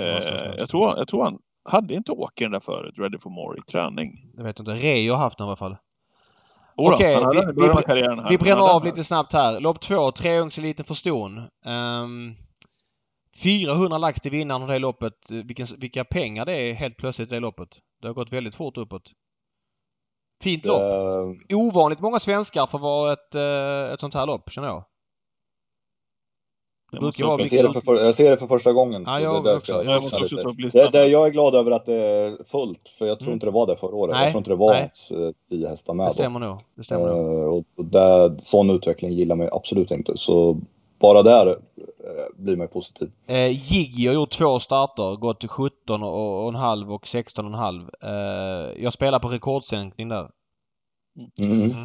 [0.58, 1.40] jag, tror, jag tror han
[1.70, 4.32] hade inte Åke den där förut, Ready for More, i träning.
[4.38, 4.72] Jag vet inte.
[4.72, 5.78] Reijo har haft den i alla fall.
[6.78, 8.30] Jodå, Okej, vi- vi-.
[8.30, 9.60] Vi bränner av lite snabbt här.
[9.60, 11.38] Lopp två, treungseliten för ston.
[11.66, 12.36] Um,
[13.44, 15.32] 400 lax till vinnaren av det loppet.
[15.32, 17.78] Vilken, vilka pengar det är helt plötsligt i det loppet.
[18.02, 19.12] Det har gått väldigt fort uppåt.
[20.44, 20.82] Fint lopp.
[20.82, 24.84] Eh, Ovanligt många svenskar för att vara ett, eh, ett sånt här lopp, känner jag.
[26.92, 29.04] Det brukar vara jag, ser det för, jag ser det för första gången.
[29.08, 29.84] Ja, jag det också.
[29.84, 30.82] jag- måste också ta upp listan.
[30.92, 33.34] det, det, jag är glad över att det är fullt, för jag tror Mm.
[33.34, 34.14] inte det var det förra året.
[34.16, 34.80] Nej, Jag tror inte det var nej.
[34.80, 36.08] ens eh, tio hästar med.
[36.08, 36.58] Det stämmer nog.
[36.76, 37.18] Det stämmer nog.
[37.42, 40.18] Eh, och och där, sån utveckling gillar man absolut inte.
[40.18, 40.58] Så
[41.00, 41.56] bara där eh,
[42.36, 43.12] blir man ju positiv.
[43.28, 45.16] Eh, Jiggy har gjort två starter.
[45.16, 47.90] Gått till 17 och, och en halv och 16 och en halv.
[48.04, 50.30] Eh, jag spelar på rekordsänkning där.
[51.42, 51.62] Mm.
[51.62, 51.76] Mm.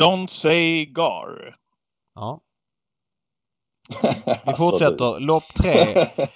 [0.00, 1.56] Don't say Gar.
[2.14, 2.40] Ja.
[3.90, 5.20] Alltså, Vi fortsätter.
[5.20, 5.74] Lopp tre.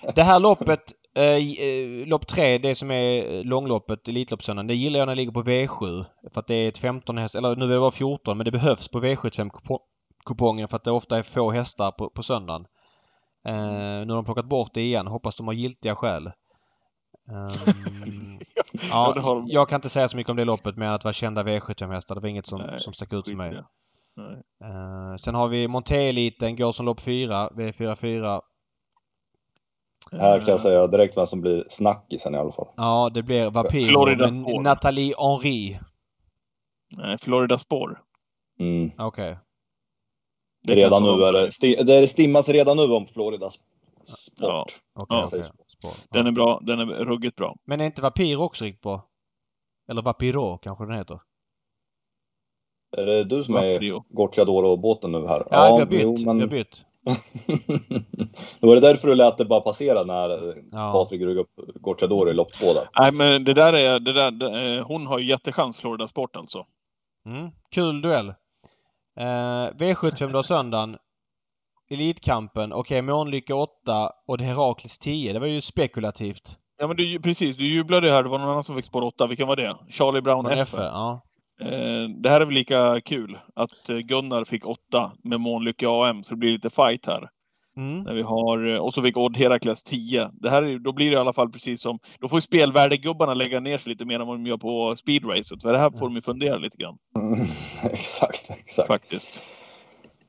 [0.14, 0.80] Det här loppet,
[1.16, 5.32] eh, eh, lopp tre, det som är långloppet, Elitloppssöndagen, det gillar jag när det ligger
[5.32, 6.04] på V7.
[6.32, 8.50] För att det är ett 15 häst, eller nu är det bara 14, men det
[8.50, 12.64] behövs på V75-kupongen för att det ofta är få hästar på, på söndagen.
[13.46, 15.06] Eh, nu har de plockat bort det igen.
[15.06, 16.26] Hoppas de har giltiga skäl.
[17.30, 17.50] Ehm,
[18.90, 21.12] Ja, jag kan inte säga så mycket om det loppet mer än att det var
[21.12, 22.14] kända V75-hästar.
[22.14, 23.62] Det var inget som, Nej, som stack ut för mig.
[24.64, 28.40] Eh, sen har vi Monté-eliten, går som lopp 4, V44.
[30.12, 32.68] Här kan jag Eh, säga direkt vem som blir snackisen i alla fall.
[32.76, 33.50] Ja, det blir
[33.86, 34.62] Florida Spår.
[34.62, 35.78] Nathalie Henry.
[36.96, 38.02] Nej, Florida Spår.
[38.60, 38.90] Mm.
[38.98, 39.38] Okej.
[40.62, 43.54] Det kan Redan nu är det, det stimmas redan nu om Floridas
[44.06, 44.38] sport.
[44.38, 44.66] Ja.
[44.94, 45.52] Okej, Ja.
[45.78, 45.92] Spår.
[46.10, 46.58] Den är bra.
[46.62, 47.54] Den är ruggigt bra.
[47.66, 49.06] Men är inte Vapiro också riktigt bra?
[49.90, 51.20] Eller Vapiro kanske den heter?
[52.96, 54.14] Är det du som är.
[54.14, 55.46] Gocciadoro-båten nu här?
[55.50, 56.02] Ja, vi har bytt.
[56.02, 56.84] jo, men- har bytt.
[58.60, 60.92] det var det därför du lät det bara passera när Ja.
[60.92, 62.88] Patrik drog upp Gocciadoro i lopp två där.
[63.00, 64.00] Nej, men det där är...
[64.00, 66.66] Det där, det, eh, hon har ju jättechans, Florida Sport alltså.
[67.26, 67.50] Mm.
[67.74, 68.28] Kul duell.
[69.18, 69.24] Eh,
[69.78, 70.96] V75 då söndagen.
[71.90, 72.72] Elitkampen.
[72.72, 75.32] Okej, Månlycke 8 och det Herakles 10.
[75.32, 76.56] Det var ju spekulativt.
[76.78, 77.56] Ja, men du, precis.
[77.56, 78.22] Du jublade här.
[78.22, 79.26] Det var någon annan som fick spår 8.
[79.26, 79.74] Vilken var det?
[79.90, 80.58] Charlie Brown F.
[80.58, 80.74] F.
[80.78, 81.20] Ja.
[81.60, 83.38] Eh, det här är väl lika kul.
[83.54, 86.24] Att eh, Gunnar fick 8 med Månlycke AM.
[86.24, 87.28] Så det blir lite fight här.
[87.76, 88.02] Mm.
[88.02, 90.30] När vi har, eh, och så fick Odd Herakles 10.
[90.32, 91.98] Det här är, då blir det i alla fall precis som...
[92.20, 95.62] Då får spelvärdegubbarna lägga ner sig lite mer än vad de gör på speedracet.
[95.62, 96.96] För det här får de ju fundera lite grann.
[97.16, 97.46] Mm,
[97.92, 98.88] exakt, exakt.
[98.88, 99.40] Faktiskt.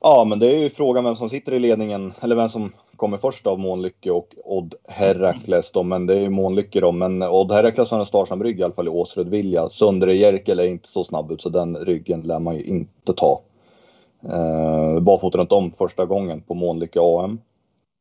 [0.02, 2.72] Ja, men det är ju frågan vem som sitter i ledningen, eller vem som
[3.02, 6.92] kommer först av Månlycke och Odd Herakles då, men det är ju Månlycke då.
[6.92, 9.70] Men Odd Herakles har en starsam rygg i alla fall i Åsrud Vilja.
[9.70, 13.42] Sundre Jerkel är inte så snabb ut så den ryggen lär man ju inte ta.
[14.24, 17.40] Eh, barfota runt om första gången på Månlycke AM.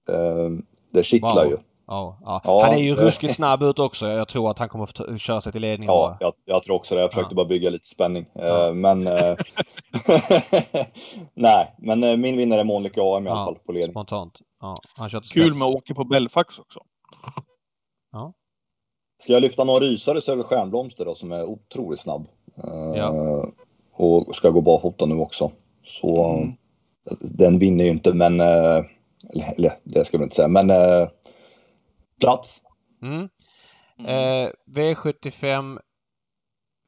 [0.08, 0.50] Eh,
[0.92, 1.50] det kittlar Wow.
[1.52, 1.56] ju.
[1.86, 2.40] Ja, ja.
[2.44, 4.06] Ja, Han är ju ruskigt snabb ut också.
[4.06, 6.94] Jag tror att han kommer att köra sig till ledningen Ja, jag, jag tror också
[6.94, 7.00] det.
[7.00, 8.26] Jag försökte bara bygga lite spänning.
[8.34, 8.72] Eh.
[8.72, 9.06] Men...
[9.06, 9.36] eh,
[11.34, 13.90] Nej, men eh, min vinnare är Månlycke AM i alla fall på ledning.
[13.92, 14.40] Spontant.
[14.60, 16.80] Ja, han Kul med åka på Belfax också.
[19.22, 22.28] Ska jag lyfta någon rysare så är det Stjärnblomster då som är otroligt snabb.
[22.64, 23.46] Eh, Ja.
[23.92, 25.52] Och ska gå barfota nu också.
[25.84, 26.56] Så Mm.
[27.20, 28.84] den vinner ju inte men, eh,
[29.30, 31.08] eller, eller det ska jag inte säga, men eh,
[32.20, 32.62] plats.
[33.02, 33.28] Mm.
[33.98, 34.44] Mm.
[34.44, 35.78] Eh, V75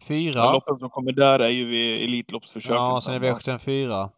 [0.08, 0.32] 4.
[0.34, 2.76] Ja, loppen som kommer där är ju vid Elitloppsförsöken.
[2.76, 4.10] Ja, sen är V75 4.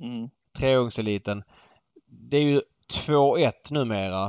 [0.00, 0.28] Mm.
[0.58, 1.42] Treungseliten.
[2.06, 2.60] Det är ju
[2.92, 4.24] 2-1 numera.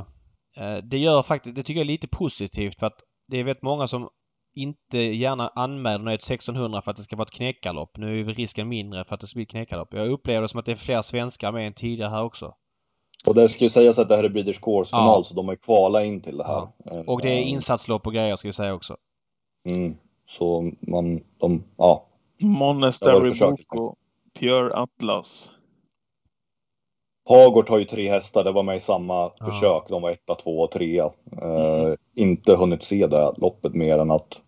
[0.56, 3.62] Eh, Det gör faktiskt, det tycker jag är lite positivt för att det är väldigt
[3.62, 4.08] många som
[4.56, 7.96] inte gärna anmäler ett 1600 för att det ska vara ett knäckarlopp.
[7.98, 9.94] Nu är ju risken mindre för att det ska bli ett knäckarlopp.
[9.94, 12.52] Jag upplever det som att det är fler svenskar med än tidigare här också.
[13.26, 15.22] Och det ska ju sägas att det här är Breeders Course final Ja.
[15.24, 16.68] så de har ju kvalat in till det här.
[17.06, 18.96] Och det är Eh, insatslopp och grejer ska vi säga också.
[19.68, 19.96] Mm,
[20.26, 22.08] så man, de, ja.
[22.38, 23.64] Ja, Monastery försöker.
[23.76, 23.96] Boko,
[24.38, 25.50] Pure Atlas.
[27.28, 29.46] Hagård har ju tre hästar, det var med i samma Ja.
[29.46, 29.82] försök.
[29.88, 31.04] De var etta, två och trea.
[31.42, 31.96] Eh, Mm.
[32.14, 34.40] Inte hunnit se det loppet mer än att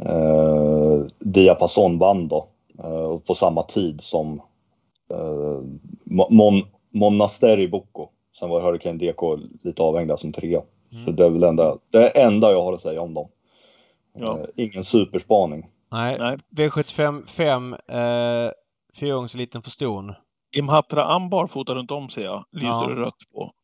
[0.00, 2.46] eh, Diapason vann då.
[2.78, 4.42] Eh, på samma tid som
[5.10, 5.60] eh,
[6.30, 8.08] Mon, Monasteri Bocco.
[8.38, 9.22] Sen var Hurricane DK
[9.62, 10.62] lite avhängd där som trea.
[10.92, 11.04] Mm.
[11.04, 13.28] Så det är väl enda, det enda jag har att säga om dem.
[14.18, 14.38] Ja.
[14.38, 15.66] Eh, ingen superspaning.
[15.92, 16.16] Nej.
[16.18, 16.36] Nej.
[16.56, 17.72] V75 5.
[17.88, 18.50] Eh,
[19.00, 20.12] Fyraungseliten för ston.
[20.56, 22.44] Imhatra Ambar fotar runt om ser jag.
[22.52, 22.88] Lyser Ja.
[22.96, 23.50] rött på.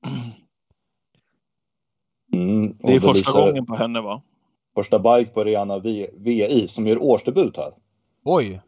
[2.32, 4.22] Mm, Det är första lyser- gången på henne va?
[4.76, 7.72] Första bike på Rihanna v, VI som gör årsdebut här.
[8.24, 8.61] Oj!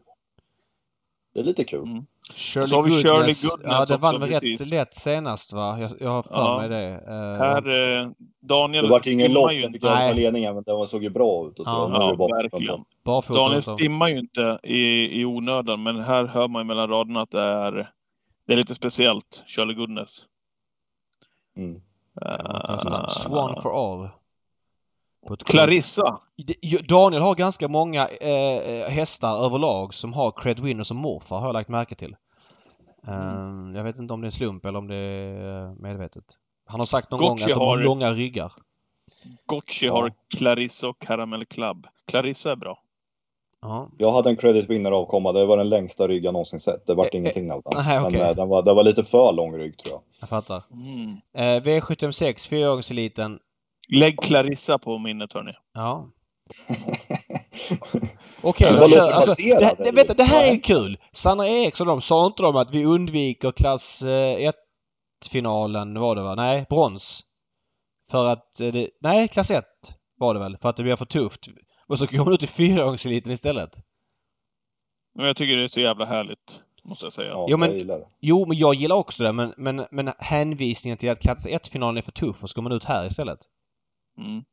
[1.33, 1.83] Det är lite kul.
[1.83, 2.05] Mm.
[2.33, 3.03] Shirley, så har vi Goodness.
[3.03, 5.79] Shirley Goodness Ja, den vann väl rätt lätt senast va?
[5.79, 6.59] Jag, jag har för Ja.
[6.59, 6.87] mig det.
[6.93, 8.09] Eh, Här, eh,
[8.41, 10.15] Daniel Det vart ingen lopp, ju den fick Nej.
[10.15, 11.59] ledningen, men den såg ju bra ut.
[11.59, 11.71] Och så.
[11.71, 11.89] Ja.
[12.09, 12.83] Ja, bara- verkligen.
[13.05, 17.21] barfota Daniel stimmar ju inte i, i onödan, men här hör man ju mellan raderna
[17.21, 17.89] att det är,
[18.47, 19.43] det är lite speciellt.
[19.47, 20.25] Shirley Goodness.
[21.57, 21.81] Mm.
[22.69, 23.09] Nästan.
[23.09, 24.09] Swan for all.
[25.45, 26.19] Clarissa.
[26.89, 31.45] Daniel har ganska många eh, eh, hästar överlag som har Cred Winner som morfar har
[31.47, 32.15] jag lagt märke till.
[33.07, 36.23] Eh, Jag vet inte om det är en slump eller om det är medvetet.
[36.65, 38.51] Han har sagt någon gång Gotchi att de har har- långa ryggar.
[39.45, 39.93] Gotchi Ja.
[39.93, 41.87] har Clarissa och Caramel Club.
[42.07, 42.79] Clarissa är bra.
[43.61, 43.89] Ja.
[43.97, 45.31] Jag hade en credit winner avkomma.
[45.31, 46.87] Det var den längsta rygg jag någonsin sett.
[46.87, 47.73] Det vart Eh, ingenting av den.
[47.85, 48.19] nej, okej.
[48.19, 50.01] Men eh, den var, den var lite för lång rygg tror jag.
[50.19, 50.63] Jag fattar.
[50.71, 51.17] Mm.
[51.33, 53.39] Eh, V76, fyraåringseliten.
[53.89, 55.51] Lägg Clarissa på minnet hörni.
[55.73, 56.07] Ja.
[58.41, 60.97] Okej, kör, låter alltså, baserad, det, det, vänta, det här är kul!
[61.11, 66.35] Sanna Eriksson de sa inte de att vi undviker klass 1-finalen var det va?
[66.35, 67.23] Nej, brons.
[68.11, 69.65] För att eh, det, Nej, klass 1
[70.17, 70.57] var det väl.
[70.57, 71.47] För att det blir för tufft.
[71.91, 73.69] Och så går man ut i fyraåringseliten istället.
[75.15, 76.59] Men jag tycker det är så jävla härligt.
[76.83, 77.29] Måste jag säga.
[77.29, 78.01] Ja, Jo, men- jag.
[78.21, 82.01] Jo, men jag gillar också det men, men, men hänvisningen till att klass 1-finalen är
[82.01, 83.39] för tuff och så går man ut här istället.
[84.17, 84.43] Mm.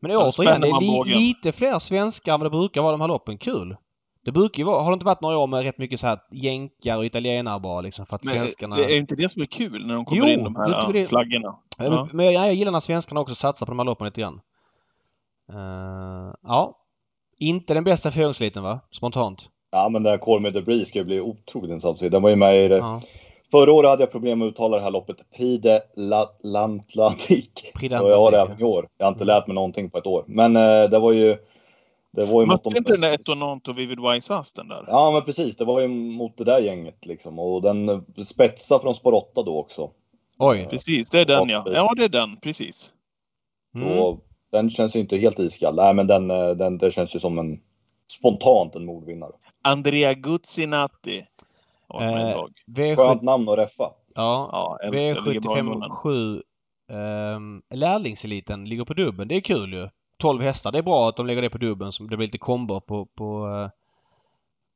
[0.00, 1.18] Men återigen, det är li, bågen.
[1.18, 3.38] lite fler svenskar än vad det brukar vara de här loppen.
[3.38, 3.76] Kul!
[4.24, 6.18] Det brukar ju vara, har det inte varit några år med rätt mycket så här
[6.32, 8.76] jänkar och italienare bara liksom för att Men svenskarna...
[8.76, 11.06] det är inte det som är kul när de kommer Jo, in de här det-
[11.06, 11.58] flaggorna?
[11.78, 11.84] Ja.
[11.84, 12.08] Ja.
[12.12, 14.40] Men jag, jag gillar när svenskarna också satsar på de här loppen lite grann.
[15.52, 16.78] Eh, ja.
[17.38, 18.80] Inte den bästa fyraåringseliten va?
[18.90, 19.48] Spontant.
[19.70, 21.94] Ja, men den här Call Me Breeze ska ju bli otroligt intressant.
[21.94, 22.08] att se.
[22.08, 22.76] Den var ju med i det.
[22.76, 23.00] Ja.
[23.50, 25.16] Förra året hade jag problem med att uttala det här loppet.
[25.36, 27.72] Prix de la- l'Atlantique.
[27.74, 28.88] Prix de Och jag har det även i år.
[28.98, 30.24] Jag har inte lärt mig någonting på ett år.
[30.26, 31.36] Men eh, det var ju...
[32.12, 32.76] Det var ju mot Mötte de...
[32.78, 34.84] inte den där Etonant Vivid Wise Ass den där?
[34.88, 35.56] Ja, men precis.
[35.56, 37.38] Det var ju mot det där gänget liksom.
[37.38, 39.90] Och den eh, spetsade från spår 8 då också.
[40.38, 40.66] Oj.
[40.70, 41.64] Precis, det är den ja.
[41.72, 42.36] Ja, det är den.
[42.36, 42.92] Precis.
[43.74, 43.88] Mm.
[43.88, 44.18] Så
[44.52, 45.74] den känns ju inte helt iskall.
[45.74, 47.60] Nej, men den, eh, den, det känns ju som en
[48.10, 49.32] spontant en mordvinnare.
[49.62, 51.18] Andrea Guzzinatti.
[51.94, 52.44] Eh.
[52.66, 52.96] V7...
[52.96, 53.90] Skönt namn att reffa.
[54.14, 54.48] Ja.
[54.52, 55.22] Ja, älskar.
[55.24, 55.90] Ligger bra i V75 munnen.
[55.90, 56.42] 7.
[56.92, 59.28] Um, lärlingseliten ligger på dubben.
[59.28, 59.88] Det är kul ju.
[60.18, 60.72] 12 hästar.
[60.72, 63.06] Det är bra att de lägger det på dubben så det blir lite kombo på,
[63.06, 63.70] på, eh,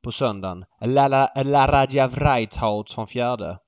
[0.03, 0.65] på söndagen.
[0.85, 1.07] La,
[1.43, 3.59] La Radja Vreithout från fjärde.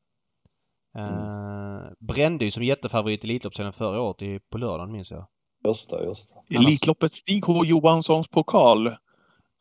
[0.98, 5.26] Uh, Brände ju som jättefavorit i Elitloppsserien förra året på lördagen minns jag.
[5.64, 6.56] Just det, just det.
[6.56, 8.96] Elitloppet Stig H Johanssons pokal.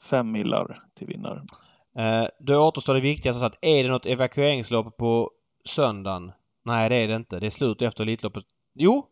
[0.02, 1.42] Fem millar till vinnare.
[1.98, 5.30] Uh, då återstår det viktigaste så att är det något evakueringslopp på
[5.64, 6.32] söndagen?
[6.64, 7.40] Nej det är det inte.
[7.40, 8.44] Det är slut efter Elitloppet.
[8.74, 9.06] Jo!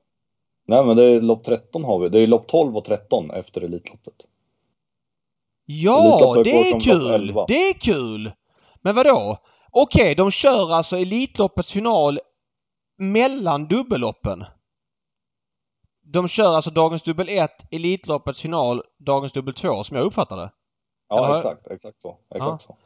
[0.68, 2.08] Nej, men det är lopp 13 har vi.
[2.08, 4.14] Det är lopp 12 och 13 efter Elitloppet.
[5.66, 7.28] Ja, Elitloppet det är kul!
[7.28, 7.44] 11.
[7.48, 8.32] Det är kul!
[8.82, 9.36] Men vadå?
[9.70, 12.18] Okej, de kör alltså Elitloppets final
[12.98, 14.44] mellan dubbelloppen.
[16.12, 20.50] De kör alltså dagens dubbel 1, Elitloppets final, dagens dubbel 2 som jag uppfattar det.
[21.08, 22.16] Ja, Eller- exakt, exakt så.
[22.34, 22.76] Exakt så.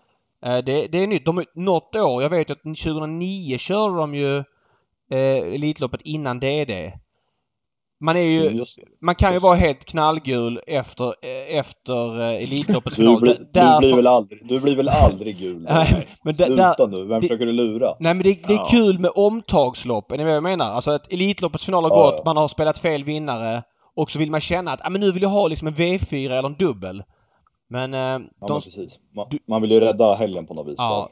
[0.46, 1.24] Eh, Det, det är nytt.
[1.24, 4.36] De, något år, jag vet att 2009 körde de ju
[5.10, 6.92] eh, Elitloppet innan DD.
[8.00, 8.46] Man är ju...
[8.48, 8.64] Mm.
[9.00, 13.14] Man kan ju vara helt knallgul efter, eh, efter eh, Elitloppets final.
[13.14, 15.62] Du, blir, D- du, därför- blir väl aldrig, du blir väl aldrig gul?
[15.68, 17.94] Nej, men där- Sluta nu, vem det- försöker du lura?
[18.00, 18.64] Nej men det, det är Ja.
[18.70, 20.12] kul med omtagslopp.
[20.12, 20.66] Är ni vad jag menar?
[20.72, 22.22] Alltså att Elitloppets final har Ja, gått, ja.
[22.24, 23.62] man har spelat fel vinnare
[23.96, 26.24] och så vill man känna att ah, men nu vill jag ha liksom en V4
[26.26, 27.02] eller en dubbel.
[27.70, 28.22] Men eh, Ja, de...
[28.40, 28.98] men precis.
[29.16, 30.74] Man, du- man vill ju rädda helgen på något vis.
[30.78, 31.08] Ja,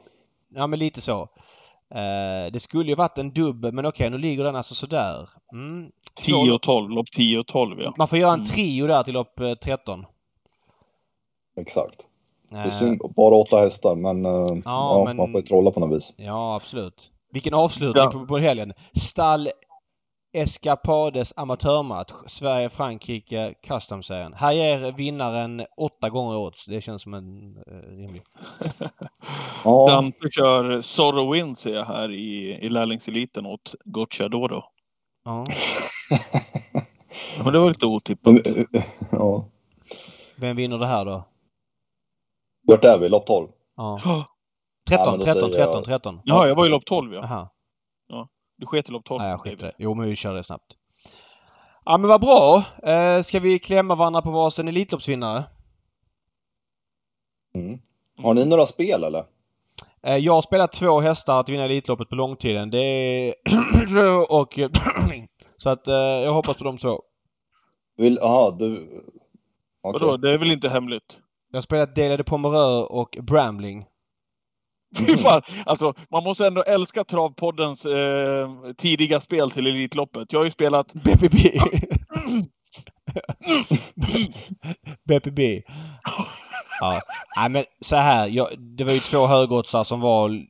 [0.55, 1.27] ja men lite så.
[1.95, 5.29] Eh, det skulle ju varit en dubbel men okej nu ligger den alltså sådär.
[5.53, 5.89] Mm.
[6.25, 6.89] Två- 10 och 12.
[6.89, 7.93] Lopp 10 och 12 ja.
[7.97, 8.45] Man får göra en Mm.
[8.45, 10.05] trio där till lopp eh, 13.
[11.57, 11.95] Exakt.
[12.49, 15.71] Det är Eh, synd, bara åtta hästar, men, eh, ja, men- man får ju trolla
[15.71, 16.13] på något vis.
[16.17, 17.11] Ja, absolut.
[17.31, 18.11] Vilken avslutning Ja.
[18.11, 18.73] på, på helgen.
[18.93, 19.49] Stall
[20.33, 22.11] Escapades amatörmatch.
[22.27, 24.33] Sverige-Frankrike Custom-serien.
[24.33, 26.65] Här ger vinnaren åtta gånger odds.
[26.65, 28.21] Det känns som en eh, rimlig.
[29.63, 34.63] Ja, Dante kör Zorro Win ser jag här i, i lärlingseliten åt Gocciadoro.
[35.23, 35.45] Ja.
[37.43, 38.35] Men det var lite otippat.
[39.11, 39.45] ja.
[40.35, 41.23] Vem vinner det här då?
[42.67, 43.09] Vart är vi?
[43.09, 43.47] Lopp 12?
[43.75, 44.01] Ja.
[44.91, 46.21] Ja, 13, men då 13, säger jag- 13, 13.
[46.25, 47.49] Ja, jag var i lopp 12 ja.
[48.09, 48.27] Jaha.
[48.57, 49.21] Du sket i lopp 12.
[49.21, 49.75] Nej, jag skiter i det.
[49.77, 50.75] Jo, men vi kör det snabbt.
[51.85, 52.63] Ja, men vad bra.
[52.83, 55.43] Eh, ska vi klämma varandra på varsin Elitloppsvinnare?
[57.55, 57.79] Mm.
[58.17, 59.25] Har ni några spel eller?
[60.07, 62.69] Eh, jag har spelat två hästar att vinna Elitloppet på långtiden.
[62.69, 63.33] Det är...
[64.39, 64.59] och...
[65.57, 67.01] Så att eh, jag hoppas på de två.
[67.97, 68.75] Vill, aha, du...
[69.83, 69.99] Okej.
[70.01, 71.19] Vadå, det är väl inte hemligt?
[71.51, 73.85] Jag har spelat Delade Pomerö och Brambling.
[74.97, 80.33] Fy fan, alltså man måste ändå älska Travpoddens eh, tidiga spel till Elitloppet.
[80.33, 81.37] Jag har ju spelat BPB.
[85.07, 85.61] BPB.
[86.79, 87.01] Ja.
[87.37, 88.27] Nej men så här.
[88.27, 90.45] Jag, det var ju två högoddsar som var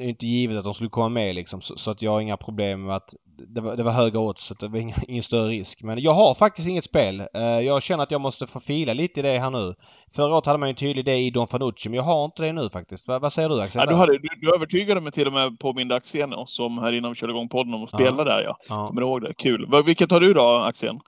[0.00, 1.60] inte givet att de skulle komma med liksom.
[1.60, 3.14] Så, så att jag har inga problem med att
[3.48, 5.82] det, var, det var höga odds så det var ingen, ingen, större risk.
[5.82, 7.20] Men jag har faktiskt inget spel.
[7.20, 9.74] Uh, jag känner att jag måste få fila lite i det här nu.
[10.14, 12.42] Förra året hade man ju en tydlig idé i Don Fanucci men jag har inte
[12.42, 13.08] det nu faktiskt.
[13.08, 13.82] Va, vad säger du Axel?
[13.84, 16.92] Ja, du, hade, du, du övertygade mig till och med på min Axén som här
[16.92, 18.24] innan vi körde igång podden om att spela ja.
[18.24, 18.56] där ja.
[18.68, 18.88] ja.
[18.88, 19.34] Kommer du ihåg det?
[19.34, 19.82] Kul.
[19.86, 21.00] Vilket har du då Axén?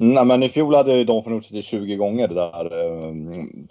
[0.00, 2.68] Nej, men i fjol hade jag ju Don Fanucci 20 gånger där.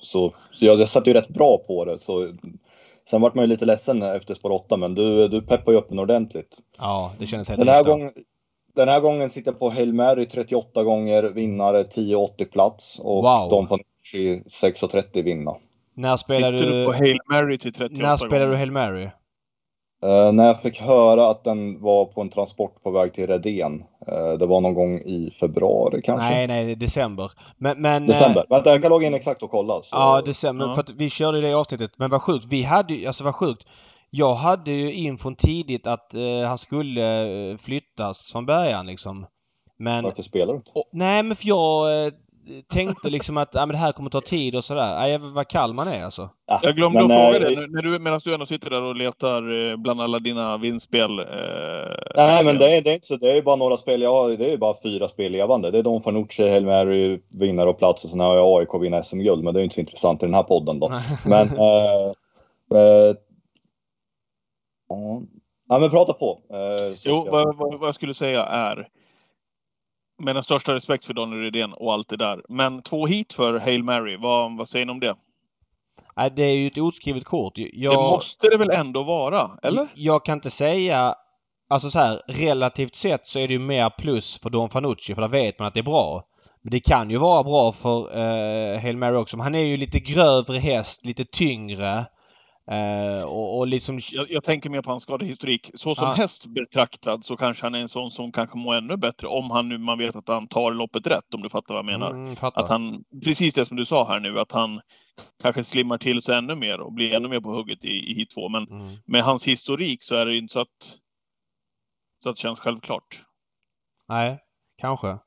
[0.02, 2.00] Så, så jag, jag satt ju rätt bra på det.
[2.00, 2.34] Så
[3.10, 5.90] Sen vart man ju lite ledsen efter spår 8, men du, du peppar ju upp
[5.90, 6.58] den ordentligt.
[6.78, 8.12] Ja, det känns helt den här, gången,
[8.76, 13.50] den här gången sitter jag på Hail Mary 38 gånger, vinnare 10,80 plats och wow.
[13.50, 13.80] de får
[14.14, 15.56] 6,30 vinna.
[15.94, 16.80] När spelar sitter du...
[16.80, 19.10] du på Hail Mary till 38 När spelar du Hail Mary?
[20.04, 23.84] Uh, när jag fick höra att den var på en transport på väg till Redén.
[24.12, 26.30] Uh, det var någon gång i februari kanske?
[26.30, 27.32] Nej, nej, december.
[27.58, 28.42] Men, men, december.
[28.42, 29.74] Uh, Vänta, jag kan logga in exakt och kolla.
[29.74, 29.90] Så...
[29.92, 30.66] Ja, december.
[30.66, 30.74] Ja.
[30.74, 31.92] För att vi körde det avsnittet.
[31.98, 32.46] Men vad sjukt.
[32.50, 33.68] Vi hade ju, alltså vad sjukt.
[34.10, 36.16] Jag hade ju infon tidigt att
[36.48, 39.26] han skulle flyttas från början liksom.
[39.80, 40.04] Men...
[40.04, 40.72] Varför spelar du inte?
[40.76, 42.12] Och, nej, men för jag
[42.68, 44.96] tänkte liksom att ja, men det här kommer ta tid och sådär.
[44.96, 46.30] Nej, vad kall man är alltså.
[46.48, 48.82] Ja, jag glömde men, att fråga dig, äh, när du, medan du ändå sitter där
[48.82, 51.20] och letar eh, bland alla dina vinstspel.
[51.20, 51.26] Eh,
[52.16, 53.16] nej, men det är, det är inte så.
[53.16, 54.30] Det är ju bara några spel jag har.
[54.30, 55.72] Det är ju bara fyra spel levande.
[55.72, 59.04] Det är Don Fanucci, Hail Mary, vinnare och plats och sen har jag AIK vinna
[59.04, 59.44] SM-guld.
[59.44, 60.92] Men det är inte så intressant i den här podden då.
[61.26, 61.48] men...
[61.48, 62.12] Eh,
[62.80, 63.16] eh,
[65.70, 66.40] ja, men prata på.
[66.54, 68.88] Eh, jo, vad, vad, vad jag skulle säga är
[70.24, 72.42] med den största respekt för Daniel Redén och allt det där.
[72.50, 75.16] Men två hit för Hail Mary, vad, vad säger ni om det?
[76.16, 77.54] Nej, det är ju ett oskrivet kort.
[77.56, 79.88] Jag, det måste det väl ändå vara, eller?
[79.94, 81.16] Jag, kan inte säga...
[81.70, 85.22] Alltså så här, relativt sett så är det ju mer plus för Don Fanucci för
[85.22, 86.24] där vet man att det är bra.
[86.62, 89.38] Men det kan ju vara bra för uh, Hail Mary också.
[89.38, 92.06] Men han är ju lite grövre häst, lite tyngre.
[92.72, 94.00] Uh, och, och liksom...
[94.14, 95.72] jag, jag, tänker mer på hans skadehistorik.
[95.74, 96.14] Så som ah.
[96.14, 99.70] häst betraktad så kanske han är en sån som kanske mår ännu bättre om han
[99.70, 102.10] nu man vet att han tar loppet rätt om du fattar vad jag menar.
[102.12, 104.82] Mm, att han, precis det som du sa här nu, att han
[105.42, 108.30] kanske slimmar till sig ännu mer och blir ännu mer på hugget i, i hit
[108.30, 108.50] 2.
[108.50, 108.96] Men mm.
[109.06, 111.00] med hans historik så är det inte så att,
[112.24, 113.26] så att det känns självklart.
[114.08, 114.40] Nej,
[114.78, 115.18] kanske.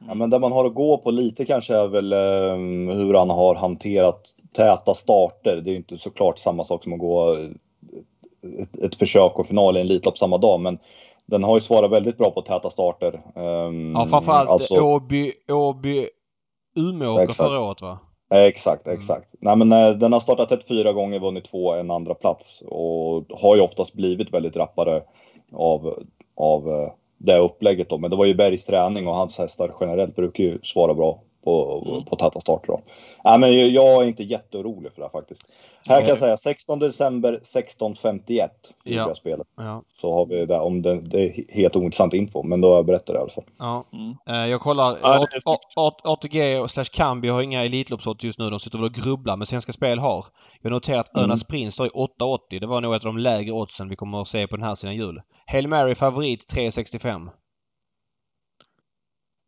[0.00, 3.30] Ja, men det man har att gå på lite kanske är väl um, hur han
[3.30, 5.56] har hanterat täta starter.
[5.56, 7.36] Det är inte såklart samma sak som att gå
[8.60, 10.60] ett, ett försök och final i en Elitlopp samma dag.
[10.60, 10.78] Men
[11.26, 13.20] den har ju svarat väldigt bra på täta starter.
[13.34, 16.06] Um, ja, framförallt alltså, Åby, Åby
[16.78, 17.98] Umeåker förra året va?
[18.34, 18.98] Exakt, mm.
[18.98, 19.34] exakt.
[19.34, 19.58] Mm.
[19.58, 23.24] Nej, men eh, den har startat ett fyra gånger, vunnit två, en andra plats och
[23.30, 25.02] har ju oftast blivit väldigt rappare
[25.52, 26.04] av,
[26.36, 27.98] av eh, det upplägget då.
[27.98, 31.84] Men det var ju Bergs träning och hans hästar generellt brukar ju svara bra på,
[31.86, 32.04] mm.
[32.04, 32.66] på täta starter.
[32.66, 32.80] Då.
[33.24, 35.52] Nej, men jag är inte jätteorolig för det här faktiskt.
[35.88, 38.48] Här kan jag säga 16 december 16.51
[38.84, 39.14] ja.
[39.14, 39.46] spelet.
[39.56, 39.82] Ja.
[40.00, 42.88] Så har vi det, om det, det är helt ointressant info, men då har jag
[42.88, 43.44] i alla fall.
[43.58, 43.84] Ja.
[43.92, 44.16] Mm.
[44.28, 44.96] Eh, jag kollar.
[45.02, 45.26] Ja,
[46.04, 48.50] ATG och slash Kambi har inga Elitloppsodds just nu.
[48.50, 50.26] De sitter väl och grubblar, men Svenska Spel har.
[50.62, 51.24] Jag noterar att mm.
[51.24, 52.60] Önas Prins står i 8,80.
[52.60, 54.74] Det var nog ett av de lägre oddsen vi kommer att se på den här
[54.74, 55.20] sidan jul.
[55.46, 57.28] Hail Mary favorit 3,65.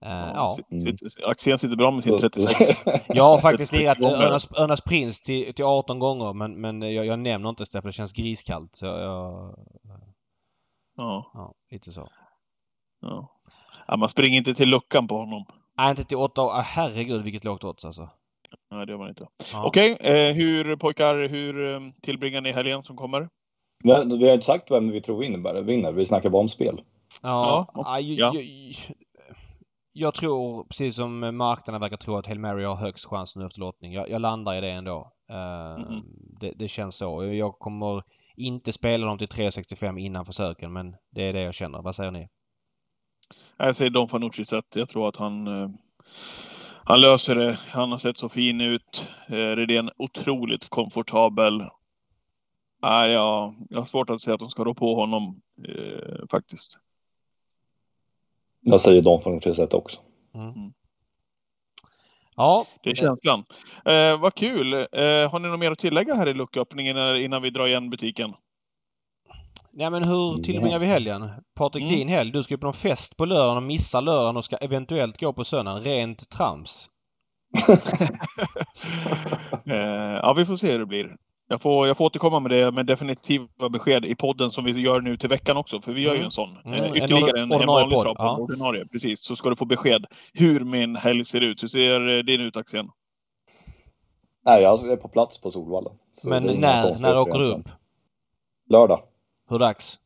[0.06, 0.58] Uh, ja.
[0.72, 0.96] Mm.
[1.24, 2.82] Axén sitter bra med sin 36.
[3.06, 7.18] jag har faktiskt lirat Örnas, Örnas Prins till, till 18 gånger men, men jag, jag
[7.18, 8.74] nämner inte det för det känns griskallt.
[8.74, 9.54] Så jag,
[10.96, 11.30] ja.
[11.34, 11.54] ja.
[11.70, 12.08] Lite så.
[13.00, 13.28] Ja.
[13.86, 13.96] ja.
[13.96, 15.44] Man springer inte till luckan på honom.
[15.78, 16.50] Nej, inte till 8 år.
[16.62, 18.10] Herregud vilket lågt odds alltså.
[18.70, 19.26] Nej, det gör man inte.
[19.52, 19.66] Ja.
[19.66, 23.28] Okej, eh, hur pojkar, hur eh, tillbringar ni helgen som kommer?
[23.84, 25.18] Vi har inte sagt vem vi tror
[25.62, 25.92] vinner.
[25.92, 26.82] Vi snackar bara om spel.
[27.22, 27.82] Ja, ja.
[27.84, 28.00] ja.
[28.00, 28.34] Jag,
[30.00, 33.60] jag tror, precis som marknaden verkar tro, att Hail Mary har högst chans nu efter
[33.60, 33.92] lottning.
[33.92, 35.12] Jag, jag landar i det ändå.
[35.30, 36.02] Uh, mm.
[36.40, 37.24] det, det, känns så.
[37.24, 38.02] Jag kommer
[38.36, 41.82] inte spela dem till 3,65 innan försöken men det är det jag känner.
[41.82, 42.28] Vad säger ni?
[43.56, 44.76] Jag säger Don Fanucci sätt.
[44.76, 45.68] Jag tror att han uh,
[46.84, 47.58] han löser det.
[47.68, 49.06] Han har sett så fin ut.
[49.30, 51.60] Uh, Redén otroligt komfortabel.
[51.60, 51.68] Uh,
[52.80, 56.78] ja, jag har svårt att säga att de ska rå på honom uh, faktiskt.
[58.70, 59.98] Jag säger de från sätt också.
[60.34, 60.48] Mm.
[60.48, 60.72] mm.
[62.36, 62.66] Ja.
[62.82, 63.44] Det är känslan.
[63.84, 64.72] Eh, vad kul!
[64.72, 68.32] Eh, har ni något mer att tillägga här i lucköppningen innan vi drar igen butiken?
[69.72, 71.30] Ja men hur tillbringar vi helgen?
[71.54, 71.94] Patrik, mm.
[71.94, 72.32] din helg.
[72.32, 75.32] Du ska ju på någon fest på lördagen och missa lördagen och ska eventuellt gå
[75.32, 75.82] på söndagen.
[75.82, 76.88] Rent trams.
[79.66, 81.16] eh, ja, vi får se hur det blir.
[81.50, 85.00] Jag får, jag får återkomma med det med definitiva besked i podden som vi gör
[85.00, 85.80] nu till veckan också.
[85.80, 86.30] För vi gör ju en mm.
[86.30, 86.56] sån.
[86.64, 86.72] Mm.
[86.72, 88.16] Eh, ytterligare en, en, en vanlig podd.
[88.18, 88.36] Ja.
[88.36, 88.86] ordinarie.
[88.86, 91.62] Precis, så ska du få besked hur min helg ser ut.
[91.62, 92.88] Hur ser eh, din ut Axén?
[94.44, 95.90] Nej, jag är på plats på Solvalla.
[96.24, 97.68] Men när, när åker du upp?
[98.70, 99.00] Lördag.
[99.50, 99.98] Hur dags?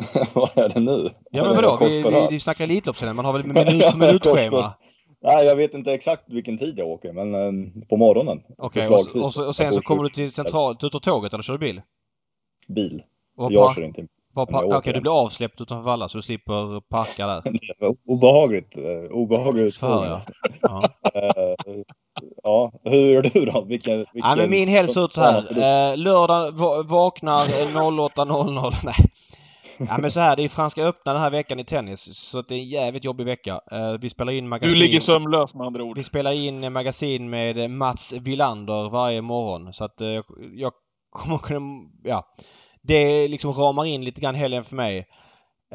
[0.34, 1.10] Vad är det nu?
[1.30, 1.78] Ja men vadå?
[1.80, 3.16] Vi, vi, vi snackar Elitloppshelgen.
[3.16, 4.74] Man har väl minut, minutschema?
[5.22, 8.42] Nej, jag vet inte exakt vilken tid jag åker, men eh, på morgonen.
[8.58, 10.76] Okej, och, och, och, och sen så kommer du till central...
[10.80, 11.82] Du tar tåget eller kör du bil?
[12.68, 13.02] Bil.
[13.36, 14.06] Och Jag kör inte.
[14.36, 17.42] Okej, du blir avsläppt utanför Valla så du slipper parka där.
[18.06, 18.76] Obehagligt.
[18.76, 19.76] eh, Obehagligt.
[19.76, 20.20] Förhör jag.
[20.60, 20.82] Ja.
[21.14, 21.82] Eh,
[22.42, 23.64] Ja, hur gör du då?
[23.64, 24.30] Vilken, vilken...
[24.30, 25.96] Ja, men min helg ser ut så här.
[25.96, 28.72] Lördag va- vaknar eh, 08.00.
[28.84, 28.94] Nej.
[29.88, 32.00] Ja men så här, det är Franska öppna den här veckan i tennis.
[32.18, 33.60] Så det är en jävligt jobbig vecka.
[33.72, 34.78] Eh, vi spelar in Du magasin.
[34.78, 35.96] ligger sömnlös med andra ord.
[35.96, 39.72] Vi spelar in magasin med Mats Villander varje morgon.
[39.72, 40.08] Så att eh,
[40.54, 40.72] jag-
[41.10, 41.60] kommer kunna...
[42.04, 42.24] Ja.
[42.82, 45.06] Det liksom ramar in lite grann helgen för mig.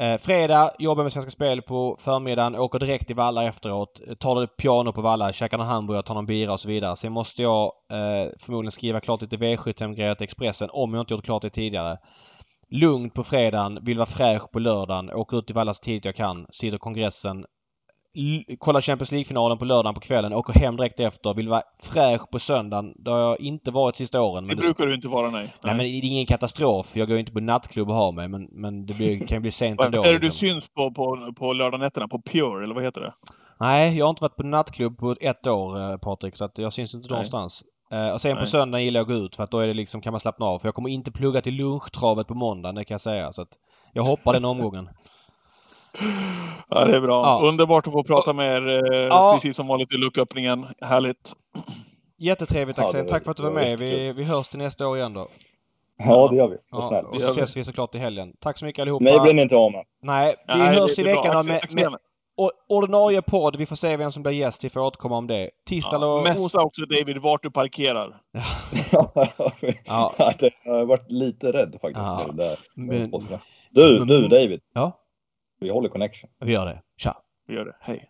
[0.00, 4.00] Eh, fredag jobbar med Svenska Spel på förmiddagen, åker direkt till Valla efteråt.
[4.18, 6.96] Tar det piano på Valla, käkar någon hamburgare, tar någon bira och så vidare.
[6.96, 7.72] Sen måste jag
[8.40, 11.98] förmodligen skriva klart lite V75-grejer till Expressen om jag inte gjort klart det tidigare.
[12.70, 16.16] Lugnt på fredagen, vill vara fräsch på lördagen, åker ut till Valla så tidigt jag
[16.16, 17.44] kan, sitter kongressen.
[18.58, 22.38] Kollar Champions League-finalen på lördagen på kvällen, åker hem direkt efter, vill vara fräsch på
[22.38, 22.94] söndagen.
[22.96, 24.44] Det har jag inte varit sista åren.
[24.44, 25.54] Det Men det, brukar du inte vara, nej.
[25.62, 26.96] nej men det är ingen katastrof.
[26.96, 29.50] Jag går inte på nattklubb och har mig men, men det blir, kan ju bli
[29.50, 29.98] sent ändå.
[29.98, 30.48] är det du liksom.
[30.48, 32.08] syns på, på, på lördagnätterna?
[32.08, 33.12] På Pure, eller vad heter det?
[33.60, 36.72] Nej, jag har inte varit på nattklubb på ett år eh, Patrik så att jag
[36.72, 37.14] syns inte Nej.
[37.14, 37.64] någonstans.
[37.92, 38.46] Eh, och sen på Nej.
[38.46, 40.46] söndagen gillar jag att gå ut för att då är det liksom, kan man slappna
[40.46, 40.58] av.
[40.58, 43.32] För jag kommer inte plugga till lunchtravet på måndagen, det kan jag säga.
[43.32, 43.48] Så att
[43.92, 44.88] jag hoppar den omgången.
[46.68, 47.22] Ja, det är bra.
[47.42, 47.48] Ja.
[47.48, 49.34] Underbart att få prata med er, eh, Ja.
[49.34, 50.66] precis som vanligt i lucköppningen.
[50.80, 51.32] Härligt.
[52.18, 53.02] Jättetrevligt Ja, Axel.
[53.02, 53.78] det- Tack för att du var var med.
[53.78, 55.28] Vi, vi hörs till nästa år igen då.
[55.98, 56.56] Ja, det gör vi.
[56.70, 57.08] Vad Ja, snällt.
[57.08, 58.32] och så ses vi såklart i helgen.
[58.40, 59.04] Tack så mycket allihopa.
[59.04, 59.84] Mig blir ni inte av med.
[60.02, 61.96] Nej, vi Nej, hörs det i veckan med, med
[62.68, 63.56] ordinarie podd.
[63.56, 64.64] Vi får se vem som blir gäst.
[64.64, 65.50] Vi får återkomma om det.
[65.68, 68.16] Tisdag ja, och Mässa också David vart du parkerar.
[68.92, 70.14] Ja.
[70.64, 72.06] jag har varit lite rädd faktiskt.
[72.06, 72.30] Ja.
[72.32, 72.58] där.
[72.74, 73.10] Men,
[73.70, 74.60] Du, Men- du David.
[74.74, 74.92] Ja.
[75.60, 76.30] Vi håller connection.
[76.40, 76.82] vi gör det.
[76.98, 77.16] Tja!
[77.48, 77.76] Vi gör det.
[77.80, 78.08] Hej.